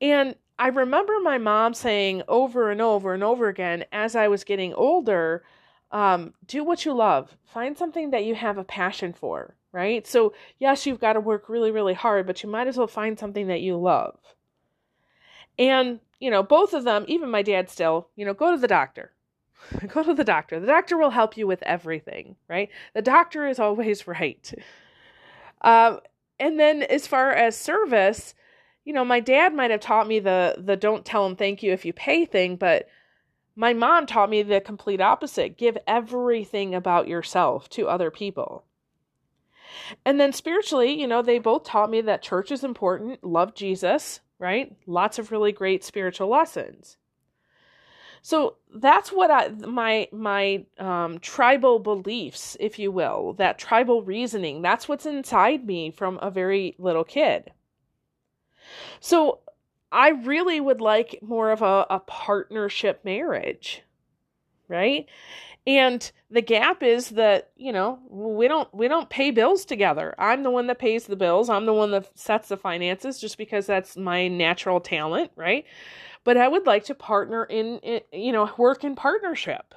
and 0.00 0.36
I 0.58 0.68
remember 0.68 1.20
my 1.20 1.38
mom 1.38 1.74
saying 1.74 2.22
over 2.26 2.70
and 2.70 2.80
over 2.80 3.14
and 3.14 3.22
over 3.22 3.48
again 3.48 3.84
as 3.92 4.16
I 4.16 4.28
was 4.28 4.42
getting 4.42 4.74
older, 4.74 5.44
um, 5.92 6.34
do 6.46 6.64
what 6.64 6.84
you 6.84 6.92
love. 6.92 7.36
Find 7.44 7.78
something 7.78 8.10
that 8.10 8.24
you 8.24 8.34
have 8.34 8.58
a 8.58 8.64
passion 8.64 9.12
for, 9.12 9.54
right? 9.72 10.06
So, 10.06 10.34
yes, 10.58 10.84
you've 10.84 11.00
got 11.00 11.12
to 11.12 11.20
work 11.20 11.48
really, 11.48 11.70
really 11.70 11.94
hard, 11.94 12.26
but 12.26 12.42
you 12.42 12.48
might 12.48 12.66
as 12.66 12.76
well 12.76 12.88
find 12.88 13.18
something 13.18 13.46
that 13.46 13.60
you 13.60 13.76
love. 13.76 14.18
And, 15.58 16.00
you 16.18 16.30
know, 16.30 16.42
both 16.42 16.74
of 16.74 16.84
them, 16.84 17.04
even 17.08 17.30
my 17.30 17.42
dad 17.42 17.70
still, 17.70 18.08
you 18.16 18.24
know, 18.24 18.34
go 18.34 18.50
to 18.50 18.58
the 18.58 18.68
doctor. 18.68 19.12
go 19.88 20.02
to 20.02 20.14
the 20.14 20.24
doctor. 20.24 20.60
The 20.60 20.66
doctor 20.66 20.96
will 20.96 21.10
help 21.10 21.36
you 21.36 21.46
with 21.46 21.62
everything, 21.62 22.36
right? 22.48 22.70
The 22.94 23.02
doctor 23.02 23.46
is 23.46 23.58
always 23.58 24.06
right. 24.06 24.52
Um, 25.62 26.00
and 26.38 26.58
then 26.58 26.82
as 26.82 27.06
far 27.06 27.32
as 27.32 27.56
service, 27.56 28.34
you 28.84 28.92
know, 28.92 29.04
my 29.04 29.20
dad 29.20 29.54
might 29.54 29.70
have 29.70 29.80
taught 29.80 30.08
me 30.08 30.18
the 30.18 30.56
the 30.58 30.76
don't 30.76 31.04
tell 31.04 31.26
him 31.26 31.36
thank 31.36 31.62
you 31.62 31.72
if 31.72 31.84
you 31.84 31.92
pay 31.92 32.24
thing, 32.24 32.56
but 32.56 32.88
my 33.56 33.74
mom 33.74 34.06
taught 34.06 34.30
me 34.30 34.42
the 34.42 34.60
complete 34.60 35.00
opposite. 35.00 35.58
Give 35.58 35.76
everything 35.86 36.74
about 36.74 37.08
yourself 37.08 37.68
to 37.70 37.88
other 37.88 38.10
people. 38.10 38.64
And 40.04 40.20
then 40.20 40.32
spiritually, 40.32 40.98
you 40.98 41.06
know, 41.06 41.22
they 41.22 41.38
both 41.38 41.64
taught 41.64 41.90
me 41.90 42.00
that 42.02 42.22
church 42.22 42.52
is 42.52 42.64
important, 42.64 43.22
love 43.24 43.54
Jesus, 43.54 44.20
right? 44.38 44.74
Lots 44.86 45.18
of 45.18 45.32
really 45.32 45.52
great 45.52 45.84
spiritual 45.84 46.28
lessons. 46.28 46.96
So 48.28 48.56
that's 48.74 49.10
what 49.10 49.30
I 49.30 49.48
my 49.66 50.06
my 50.12 50.66
um, 50.78 51.18
tribal 51.20 51.78
beliefs, 51.78 52.58
if 52.60 52.78
you 52.78 52.92
will, 52.92 53.32
that 53.38 53.58
tribal 53.58 54.02
reasoning. 54.02 54.60
That's 54.60 54.86
what's 54.86 55.06
inside 55.06 55.64
me 55.66 55.90
from 55.90 56.18
a 56.20 56.30
very 56.30 56.76
little 56.78 57.04
kid. 57.04 57.52
So 59.00 59.38
I 59.90 60.10
really 60.10 60.60
would 60.60 60.82
like 60.82 61.20
more 61.22 61.50
of 61.52 61.62
a, 61.62 61.86
a 61.88 62.00
partnership 62.00 63.02
marriage, 63.02 63.80
right? 64.68 65.06
And 65.66 66.12
the 66.30 66.42
gap 66.42 66.82
is 66.82 67.08
that, 67.10 67.48
you 67.56 67.72
know, 67.72 67.98
we 68.10 68.46
don't 68.46 68.68
we 68.74 68.88
don't 68.88 69.08
pay 69.08 69.30
bills 69.30 69.64
together. 69.64 70.14
I'm 70.18 70.42
the 70.42 70.50
one 70.50 70.66
that 70.66 70.78
pays 70.78 71.06
the 71.06 71.16
bills. 71.16 71.48
I'm 71.48 71.64
the 71.64 71.72
one 71.72 71.92
that 71.92 72.10
sets 72.18 72.48
the 72.48 72.58
finances 72.58 73.18
just 73.18 73.38
because 73.38 73.64
that's 73.64 73.96
my 73.96 74.28
natural 74.28 74.80
talent, 74.80 75.30
right? 75.34 75.64
But 76.28 76.36
I 76.36 76.46
would 76.46 76.66
like 76.66 76.84
to 76.84 76.94
partner 76.94 77.44
in, 77.44 77.78
in 77.78 78.02
you 78.12 78.32
know, 78.32 78.52
work 78.58 78.84
in 78.84 78.94
partnership. 78.94 79.74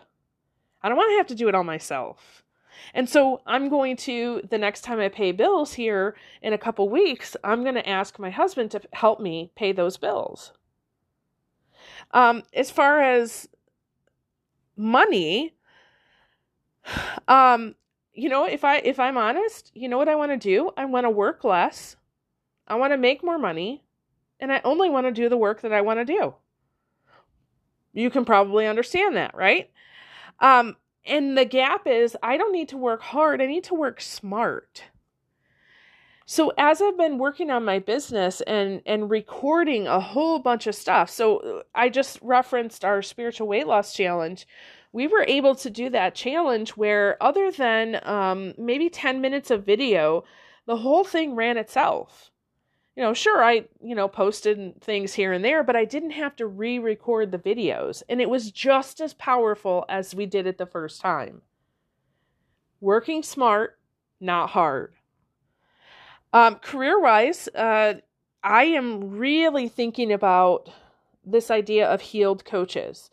I 0.83 0.89
don't 0.89 0.97
want 0.97 1.09
to 1.13 1.17
have 1.17 1.27
to 1.27 1.33
do 1.33 1.47
it 1.47 1.55
all 1.55 1.63
myself. 1.63 2.43
And 2.93 3.07
so 3.07 3.39
I'm 3.47 3.69
going 3.69 3.95
to, 3.95 4.41
the 4.49 4.57
next 4.57 4.81
time 4.81 4.99
I 4.99 5.07
pay 5.07 5.31
bills 5.31 5.71
here 5.71 6.13
in 6.41 6.51
a 6.51 6.57
couple 6.57 6.89
weeks, 6.89 7.37
I'm 7.41 7.63
going 7.63 7.75
to 7.75 7.87
ask 7.87 8.19
my 8.19 8.31
husband 8.31 8.69
to 8.71 8.81
help 8.91 9.21
me 9.21 9.53
pay 9.55 9.71
those 9.71 9.95
bills. 9.95 10.51
Um, 12.11 12.43
as 12.53 12.69
far 12.69 13.01
as 13.01 13.47
money, 14.75 15.53
um, 17.29 17.75
you 18.11 18.27
know, 18.27 18.43
if 18.43 18.65
I 18.65 18.79
if 18.79 18.99
I'm 18.99 19.15
honest, 19.15 19.71
you 19.73 19.87
know 19.87 19.97
what 19.97 20.09
I 20.09 20.15
want 20.15 20.33
to 20.33 20.37
do? 20.37 20.71
I 20.75 20.83
want 20.83 21.05
to 21.05 21.09
work 21.09 21.45
less. 21.45 21.95
I 22.67 22.75
want 22.75 22.91
to 22.91 22.97
make 22.97 23.23
more 23.23 23.39
money, 23.39 23.85
and 24.41 24.51
I 24.51 24.59
only 24.65 24.89
want 24.89 25.07
to 25.07 25.13
do 25.13 25.29
the 25.29 25.37
work 25.37 25.61
that 25.61 25.71
I 25.71 25.79
want 25.79 25.99
to 25.99 26.05
do. 26.05 26.35
You 27.93 28.09
can 28.09 28.25
probably 28.25 28.67
understand 28.67 29.15
that, 29.15 29.35
right? 29.35 29.69
Um, 30.39 30.75
and 31.05 31.37
the 31.37 31.45
gap 31.45 31.87
is 31.87 32.15
I 32.21 32.37
don't 32.37 32.53
need 32.53 32.69
to 32.69 32.77
work 32.77 33.01
hard, 33.01 33.41
I 33.41 33.45
need 33.45 33.63
to 33.65 33.75
work 33.75 34.01
smart. 34.01 34.83
So 36.25 36.53
as 36.57 36.81
I've 36.81 36.97
been 36.97 37.17
working 37.17 37.51
on 37.51 37.65
my 37.65 37.79
business 37.79 38.39
and 38.41 38.81
and 38.85 39.09
recording 39.09 39.87
a 39.87 39.99
whole 39.99 40.39
bunch 40.39 40.65
of 40.65 40.75
stuff. 40.75 41.09
So 41.09 41.63
I 41.75 41.89
just 41.89 42.19
referenced 42.21 42.85
our 42.85 43.01
spiritual 43.01 43.47
weight 43.47 43.67
loss 43.67 43.93
challenge. 43.93 44.47
We 44.93 45.07
were 45.07 45.25
able 45.27 45.55
to 45.55 45.69
do 45.69 45.89
that 45.89 46.15
challenge 46.15 46.71
where 46.71 47.21
other 47.21 47.51
than 47.51 47.99
um, 48.03 48.53
maybe 48.57 48.89
10 48.89 49.21
minutes 49.21 49.51
of 49.51 49.65
video, 49.65 50.23
the 50.65 50.77
whole 50.77 51.03
thing 51.03 51.35
ran 51.35 51.57
itself 51.57 52.31
you 52.95 53.03
know, 53.03 53.13
sure, 53.13 53.43
I, 53.43 53.65
you 53.81 53.95
know, 53.95 54.07
posted 54.07 54.81
things 54.81 55.13
here 55.13 55.31
and 55.31 55.45
there, 55.45 55.63
but 55.63 55.75
I 55.75 55.85
didn't 55.85 56.11
have 56.11 56.35
to 56.37 56.45
re 56.45 56.77
record 56.77 57.31
the 57.31 57.37
videos. 57.37 58.03
And 58.09 58.21
it 58.21 58.29
was 58.29 58.51
just 58.51 58.99
as 58.99 59.13
powerful 59.13 59.85
as 59.87 60.13
we 60.13 60.25
did 60.25 60.45
it 60.45 60.57
the 60.57 60.65
first 60.65 60.99
time. 60.99 61.41
Working 62.81 63.23
smart, 63.23 63.77
not 64.19 64.49
hard. 64.49 64.93
Um, 66.33 66.55
career 66.55 66.99
wise, 66.99 67.47
uh, 67.49 67.95
I 68.43 68.63
am 68.65 69.11
really 69.11 69.69
thinking 69.69 70.11
about 70.11 70.69
this 71.25 71.51
idea 71.51 71.87
of 71.87 72.01
healed 72.01 72.43
coaches. 72.43 73.09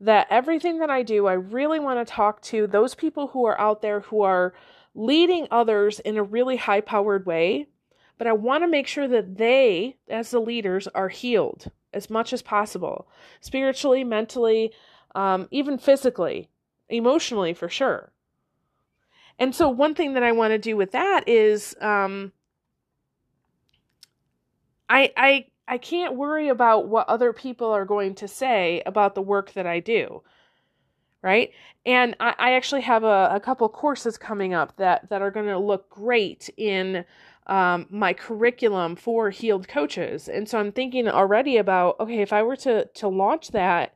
That 0.00 0.26
everything 0.30 0.78
that 0.80 0.90
I 0.90 1.02
do, 1.02 1.26
I 1.26 1.32
really 1.32 1.80
want 1.80 2.06
to 2.06 2.12
talk 2.12 2.42
to 2.42 2.66
those 2.66 2.94
people 2.94 3.28
who 3.28 3.46
are 3.46 3.58
out 3.58 3.80
there 3.80 4.00
who 4.00 4.22
are 4.22 4.52
leading 4.94 5.48
others 5.50 6.00
in 6.00 6.16
a 6.16 6.22
really 6.22 6.56
high 6.56 6.82
powered 6.82 7.24
way 7.24 7.68
but 8.18 8.26
I 8.26 8.32
want 8.32 8.64
to 8.64 8.68
make 8.68 8.86
sure 8.86 9.08
that 9.08 9.36
they, 9.36 9.96
as 10.08 10.30
the 10.30 10.40
leaders, 10.40 10.88
are 10.88 11.08
healed 11.08 11.70
as 11.92 12.10
much 12.10 12.32
as 12.32 12.42
possible 12.42 13.08
spiritually, 13.40 14.04
mentally, 14.04 14.72
um, 15.14 15.48
even 15.50 15.78
physically, 15.78 16.48
emotionally, 16.88 17.54
for 17.54 17.68
sure. 17.68 18.12
And 19.38 19.54
so, 19.54 19.68
one 19.68 19.94
thing 19.94 20.14
that 20.14 20.22
I 20.22 20.32
want 20.32 20.52
to 20.52 20.58
do 20.58 20.76
with 20.76 20.92
that 20.92 21.28
is 21.28 21.76
um, 21.80 22.32
I, 24.88 25.12
I, 25.16 25.46
I 25.68 25.78
can't 25.78 26.16
worry 26.16 26.48
about 26.48 26.88
what 26.88 27.08
other 27.08 27.32
people 27.32 27.70
are 27.70 27.84
going 27.84 28.14
to 28.16 28.28
say 28.28 28.82
about 28.86 29.14
the 29.14 29.22
work 29.22 29.52
that 29.52 29.66
I 29.66 29.80
do 29.80 30.22
right? 31.22 31.50
And 31.84 32.14
I, 32.20 32.34
I, 32.38 32.52
actually 32.52 32.82
have 32.82 33.02
a, 33.02 33.30
a 33.32 33.40
couple 33.40 33.68
courses 33.68 34.16
coming 34.16 34.54
up 34.54 34.76
that 34.76 35.08
that 35.10 35.22
are 35.22 35.32
going 35.32 35.46
to 35.46 35.58
look 35.58 35.90
great 35.90 36.48
in 36.56 37.04
um, 37.46 37.86
my 37.90 38.12
curriculum 38.12 38.96
for 38.96 39.30
healed 39.30 39.68
coaches. 39.68 40.28
And 40.28 40.48
so 40.48 40.58
I'm 40.58 40.72
thinking 40.72 41.08
already 41.08 41.56
about 41.56 41.98
okay, 42.00 42.20
if 42.20 42.32
I 42.32 42.42
were 42.42 42.56
to 42.56 42.86
to 42.86 43.08
launch 43.08 43.48
that 43.52 43.94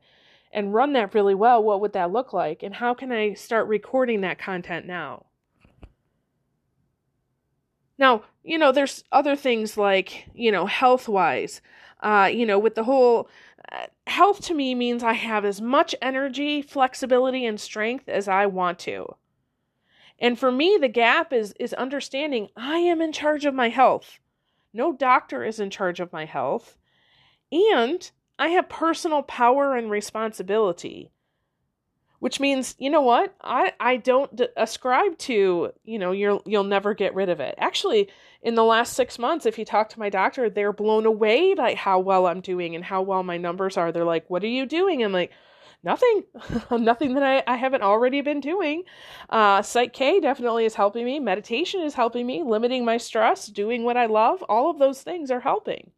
and 0.53 0.73
run 0.73 0.93
that 0.93 1.13
really 1.13 1.35
well, 1.35 1.63
what 1.63 1.81
would 1.81 1.93
that 1.93 2.11
look 2.11 2.33
like? 2.33 2.63
And 2.63 2.75
how 2.75 2.93
can 2.93 3.11
I 3.11 3.33
start 3.33 3.67
recording 3.67 4.21
that 4.21 4.39
content 4.39 4.85
now? 4.85 5.25
Now, 7.97 8.23
you 8.43 8.57
know, 8.57 8.71
there's 8.71 9.03
other 9.11 9.35
things 9.35 9.77
like, 9.77 10.27
you 10.33 10.51
know, 10.51 10.65
health 10.65 11.07
wise, 11.07 11.61
uh, 12.01 12.29
you 12.33 12.45
know, 12.45 12.57
with 12.57 12.75
the 12.75 12.83
whole 12.83 13.29
uh, 13.71 13.85
health 14.07 14.41
to 14.45 14.55
me 14.55 14.73
means 14.73 15.03
I 15.03 15.13
have 15.13 15.45
as 15.45 15.61
much 15.61 15.93
energy, 16.01 16.61
flexibility, 16.61 17.45
and 17.45 17.59
strength 17.59 18.09
as 18.09 18.27
I 18.27 18.47
want 18.47 18.79
to. 18.79 19.15
And 20.21 20.37
for 20.37 20.51
me, 20.51 20.77
the 20.79 20.87
gap 20.87 21.33
is 21.33 21.53
is 21.59 21.73
understanding 21.73 22.49
I 22.55 22.77
am 22.77 23.01
in 23.01 23.11
charge 23.11 23.43
of 23.43 23.55
my 23.55 23.69
health. 23.69 24.19
No 24.71 24.93
doctor 24.93 25.43
is 25.43 25.59
in 25.59 25.71
charge 25.71 25.99
of 25.99 26.13
my 26.13 26.25
health. 26.25 26.77
And 27.51 28.09
I 28.39 28.49
have 28.49 28.69
personal 28.69 29.23
power 29.23 29.75
and 29.75 29.89
responsibility. 29.89 31.11
Which 32.19 32.39
means, 32.39 32.75
you 32.77 32.91
know 32.91 33.01
what? 33.01 33.33
I, 33.41 33.73
I 33.79 33.97
don't 33.97 34.35
d- 34.35 34.47
ascribe 34.55 35.17
to, 35.19 35.71
you 35.83 35.97
know, 35.97 36.11
you'll 36.11 36.43
you'll 36.45 36.63
never 36.63 36.93
get 36.93 37.15
rid 37.15 37.29
of 37.29 37.39
it. 37.39 37.55
Actually, 37.57 38.09
in 38.43 38.53
the 38.53 38.63
last 38.63 38.93
six 38.93 39.17
months, 39.17 39.47
if 39.47 39.57
you 39.57 39.65
talk 39.65 39.89
to 39.89 39.99
my 39.99 40.09
doctor, 40.09 40.47
they're 40.47 40.71
blown 40.71 41.07
away 41.07 41.55
by 41.55 41.73
how 41.73 41.99
well 41.99 42.27
I'm 42.27 42.41
doing 42.41 42.75
and 42.75 42.85
how 42.85 43.01
well 43.01 43.23
my 43.23 43.37
numbers 43.37 43.75
are. 43.75 43.91
They're 43.91 44.05
like, 44.05 44.29
"What 44.29 44.43
are 44.43 44.47
you 44.47 44.67
doing?" 44.67 45.03
I'm 45.03 45.11
like, 45.11 45.31
nothing. 45.83 46.23
Nothing 46.71 47.13
that 47.15 47.23
I, 47.23 47.43
I 47.51 47.55
haven't 47.55 47.81
already 47.81 48.21
been 48.21 48.39
doing. 48.39 48.83
Uh 49.29 49.61
psych 49.61 49.93
k 49.93 50.19
definitely 50.19 50.65
is 50.65 50.75
helping 50.75 51.05
me. 51.05 51.19
Meditation 51.19 51.81
is 51.81 51.93
helping 51.95 52.25
me. 52.25 52.43
Limiting 52.43 52.85
my 52.85 52.97
stress 52.97 53.47
doing 53.47 53.83
what 53.83 53.97
i 53.97 54.05
love. 54.05 54.43
All 54.43 54.69
of 54.69 54.79
those 54.79 55.01
things 55.01 55.31
are 55.31 55.41
helping. 55.41 55.91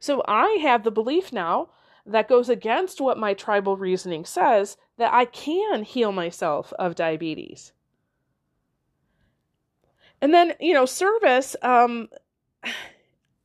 So 0.00 0.22
i 0.26 0.58
have 0.62 0.84
the 0.84 0.90
belief 0.90 1.32
now 1.32 1.70
that 2.06 2.28
goes 2.28 2.48
against 2.48 3.00
what 3.00 3.18
my 3.18 3.34
tribal 3.34 3.76
reasoning 3.76 4.24
says 4.24 4.76
that 4.98 5.12
i 5.12 5.24
can 5.24 5.82
heal 5.82 6.12
myself 6.12 6.72
of 6.78 6.94
diabetes. 6.94 7.72
And 10.20 10.32
then 10.34 10.54
you 10.60 10.74
know 10.74 10.86
service 10.86 11.56
um 11.62 12.08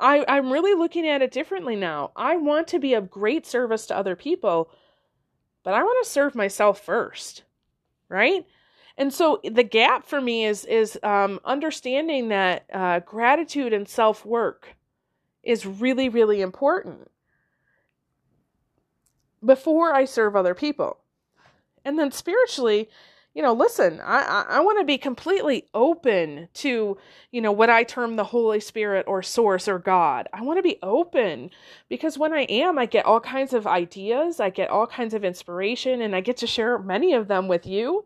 I, 0.01 0.23
I'm 0.29 0.49
really 0.49 0.75
looking 0.75 1.05
at 1.09 1.21
it 1.21 1.31
differently 1.31 1.75
now. 1.75 2.11
I 2.15 2.37
want 2.37 2.69
to 2.69 2.79
be 2.79 2.93
of 2.93 3.11
great 3.11 3.45
service 3.45 3.85
to 3.87 3.97
other 3.97 4.15
people, 4.15 4.71
but 5.69 5.75
I 5.75 5.83
want 5.83 6.03
to 6.03 6.09
serve 6.09 6.33
myself 6.33 6.81
first, 6.81 7.43
right? 8.09 8.43
And 8.97 9.13
so 9.13 9.39
the 9.43 9.61
gap 9.61 10.03
for 10.03 10.19
me 10.19 10.45
is 10.45 10.65
is 10.65 10.97
um, 11.03 11.39
understanding 11.45 12.29
that 12.29 12.65
uh, 12.73 13.01
gratitude 13.01 13.71
and 13.71 13.87
self 13.87 14.25
work 14.25 14.69
is 15.43 15.67
really 15.67 16.09
really 16.09 16.41
important 16.41 17.11
before 19.45 19.93
I 19.93 20.05
serve 20.05 20.35
other 20.35 20.55
people, 20.55 20.97
and 21.85 21.99
then 21.99 22.11
spiritually, 22.11 22.89
you 23.35 23.43
know, 23.43 23.53
listen, 23.53 24.01
I, 24.03 24.45
I, 24.49 24.59
want 24.61 24.79
to 24.79 24.85
be 24.85 24.97
completely 24.97 25.67
open 25.73 26.49
to, 26.55 26.97
you 27.31 27.41
know, 27.41 27.51
what 27.51 27.69
I 27.69 27.83
term 27.83 28.15
the 28.15 28.23
Holy 28.23 28.59
Spirit 28.59 29.05
or 29.07 29.21
Source 29.21 29.67
or 29.67 29.77
God. 29.77 30.27
I 30.33 30.41
want 30.41 30.57
to 30.57 30.63
be 30.63 30.79
open 30.81 31.51
because 31.89 32.17
when 32.17 32.33
I 32.33 32.41
am, 32.49 32.79
I 32.79 32.87
get 32.87 33.05
all 33.05 33.19
kinds 33.19 33.53
of 33.53 33.67
ideas, 33.67 34.39
I 34.39 34.49
get 34.49 34.71
all 34.71 34.87
kinds 34.87 35.13
of 35.13 35.23
inspiration, 35.23 36.01
and 36.01 36.15
I 36.15 36.21
get 36.21 36.37
to 36.37 36.47
share 36.47 36.79
many 36.79 37.13
of 37.13 37.27
them 37.27 37.47
with 37.47 37.67
you. 37.67 38.05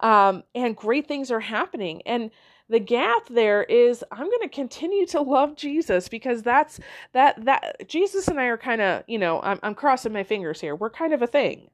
Um, 0.00 0.44
and 0.54 0.76
great 0.76 1.08
things 1.08 1.30
are 1.30 1.40
happening. 1.40 2.02
And 2.04 2.30
the 2.68 2.80
gap 2.80 3.28
there 3.28 3.64
is 3.64 4.04
I'm 4.12 4.26
going 4.26 4.42
to 4.42 4.48
continue 4.48 5.06
to 5.06 5.20
love 5.22 5.56
Jesus 5.56 6.08
because 6.08 6.42
that's 6.42 6.78
that 7.12 7.44
that 7.44 7.88
Jesus 7.88 8.28
and 8.28 8.38
I 8.38 8.44
are 8.44 8.58
kind 8.58 8.80
of, 8.80 9.04
you 9.08 9.18
know, 9.18 9.40
I'm 9.42 9.58
I'm 9.62 9.74
crossing 9.74 10.12
my 10.12 10.22
fingers 10.22 10.60
here. 10.60 10.76
We're 10.76 10.90
kind 10.90 11.12
of 11.12 11.22
a 11.22 11.26
thing. 11.26 11.70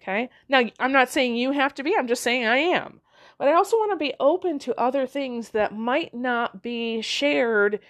Okay. 0.00 0.30
Now, 0.48 0.62
I'm 0.78 0.92
not 0.92 1.10
saying 1.10 1.36
you 1.36 1.52
have 1.52 1.74
to 1.74 1.82
be, 1.82 1.94
I'm 1.96 2.06
just 2.06 2.22
saying 2.22 2.46
I 2.46 2.58
am. 2.58 3.00
But 3.38 3.48
I 3.48 3.54
also 3.54 3.76
want 3.76 3.92
to 3.92 3.96
be 3.96 4.14
open 4.18 4.58
to 4.60 4.80
other 4.80 5.06
things 5.06 5.50
that 5.50 5.74
might 5.74 6.12
not 6.12 6.62
be 6.62 7.00
shared 7.00 7.80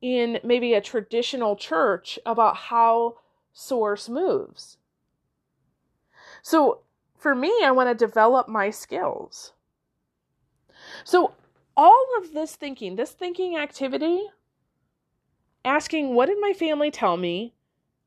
in 0.00 0.40
maybe 0.42 0.74
a 0.74 0.80
traditional 0.80 1.56
church 1.56 2.18
about 2.26 2.56
how 2.56 3.18
source 3.52 4.08
moves. 4.08 4.78
So, 6.42 6.80
for 7.16 7.34
me, 7.34 7.52
I 7.64 7.72
want 7.72 7.88
to 7.88 8.06
develop 8.06 8.48
my 8.48 8.70
skills. 8.70 9.52
So, 11.04 11.34
all 11.76 12.06
of 12.18 12.32
this 12.32 12.56
thinking, 12.56 12.96
this 12.96 13.10
thinking 13.10 13.56
activity, 13.56 14.22
asking, 15.64 16.14
what 16.14 16.26
did 16.26 16.38
my 16.40 16.52
family 16.52 16.90
tell 16.90 17.16
me? 17.16 17.54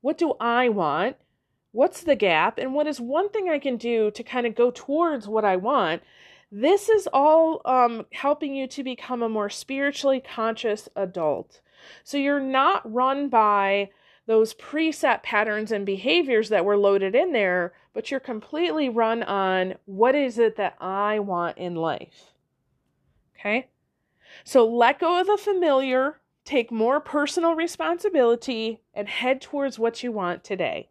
What 0.00 0.18
do 0.18 0.34
I 0.40 0.68
want? 0.68 1.16
What's 1.72 2.02
the 2.02 2.16
gap? 2.16 2.58
And 2.58 2.74
what 2.74 2.86
is 2.86 3.00
one 3.00 3.30
thing 3.30 3.48
I 3.48 3.58
can 3.58 3.76
do 3.76 4.10
to 4.10 4.22
kind 4.22 4.46
of 4.46 4.54
go 4.54 4.70
towards 4.70 5.26
what 5.26 5.44
I 5.44 5.56
want? 5.56 6.02
This 6.50 6.90
is 6.90 7.08
all 7.14 7.62
um, 7.64 8.04
helping 8.12 8.54
you 8.54 8.66
to 8.68 8.84
become 8.84 9.22
a 9.22 9.28
more 9.28 9.48
spiritually 9.48 10.20
conscious 10.20 10.88
adult. 10.94 11.60
So 12.04 12.18
you're 12.18 12.40
not 12.40 12.90
run 12.90 13.30
by 13.30 13.90
those 14.26 14.54
preset 14.54 15.22
patterns 15.22 15.72
and 15.72 15.84
behaviors 15.86 16.50
that 16.50 16.64
were 16.64 16.76
loaded 16.76 17.14
in 17.14 17.32
there, 17.32 17.72
but 17.94 18.10
you're 18.10 18.20
completely 18.20 18.88
run 18.88 19.22
on 19.22 19.74
what 19.86 20.14
is 20.14 20.38
it 20.38 20.56
that 20.56 20.76
I 20.78 21.18
want 21.18 21.56
in 21.56 21.74
life. 21.74 22.32
Okay? 23.38 23.68
So 24.44 24.68
let 24.68 25.00
go 25.00 25.20
of 25.20 25.26
the 25.26 25.38
familiar, 25.38 26.20
take 26.44 26.70
more 26.70 27.00
personal 27.00 27.54
responsibility, 27.54 28.80
and 28.94 29.08
head 29.08 29.40
towards 29.40 29.78
what 29.78 30.02
you 30.02 30.12
want 30.12 30.44
today. 30.44 30.90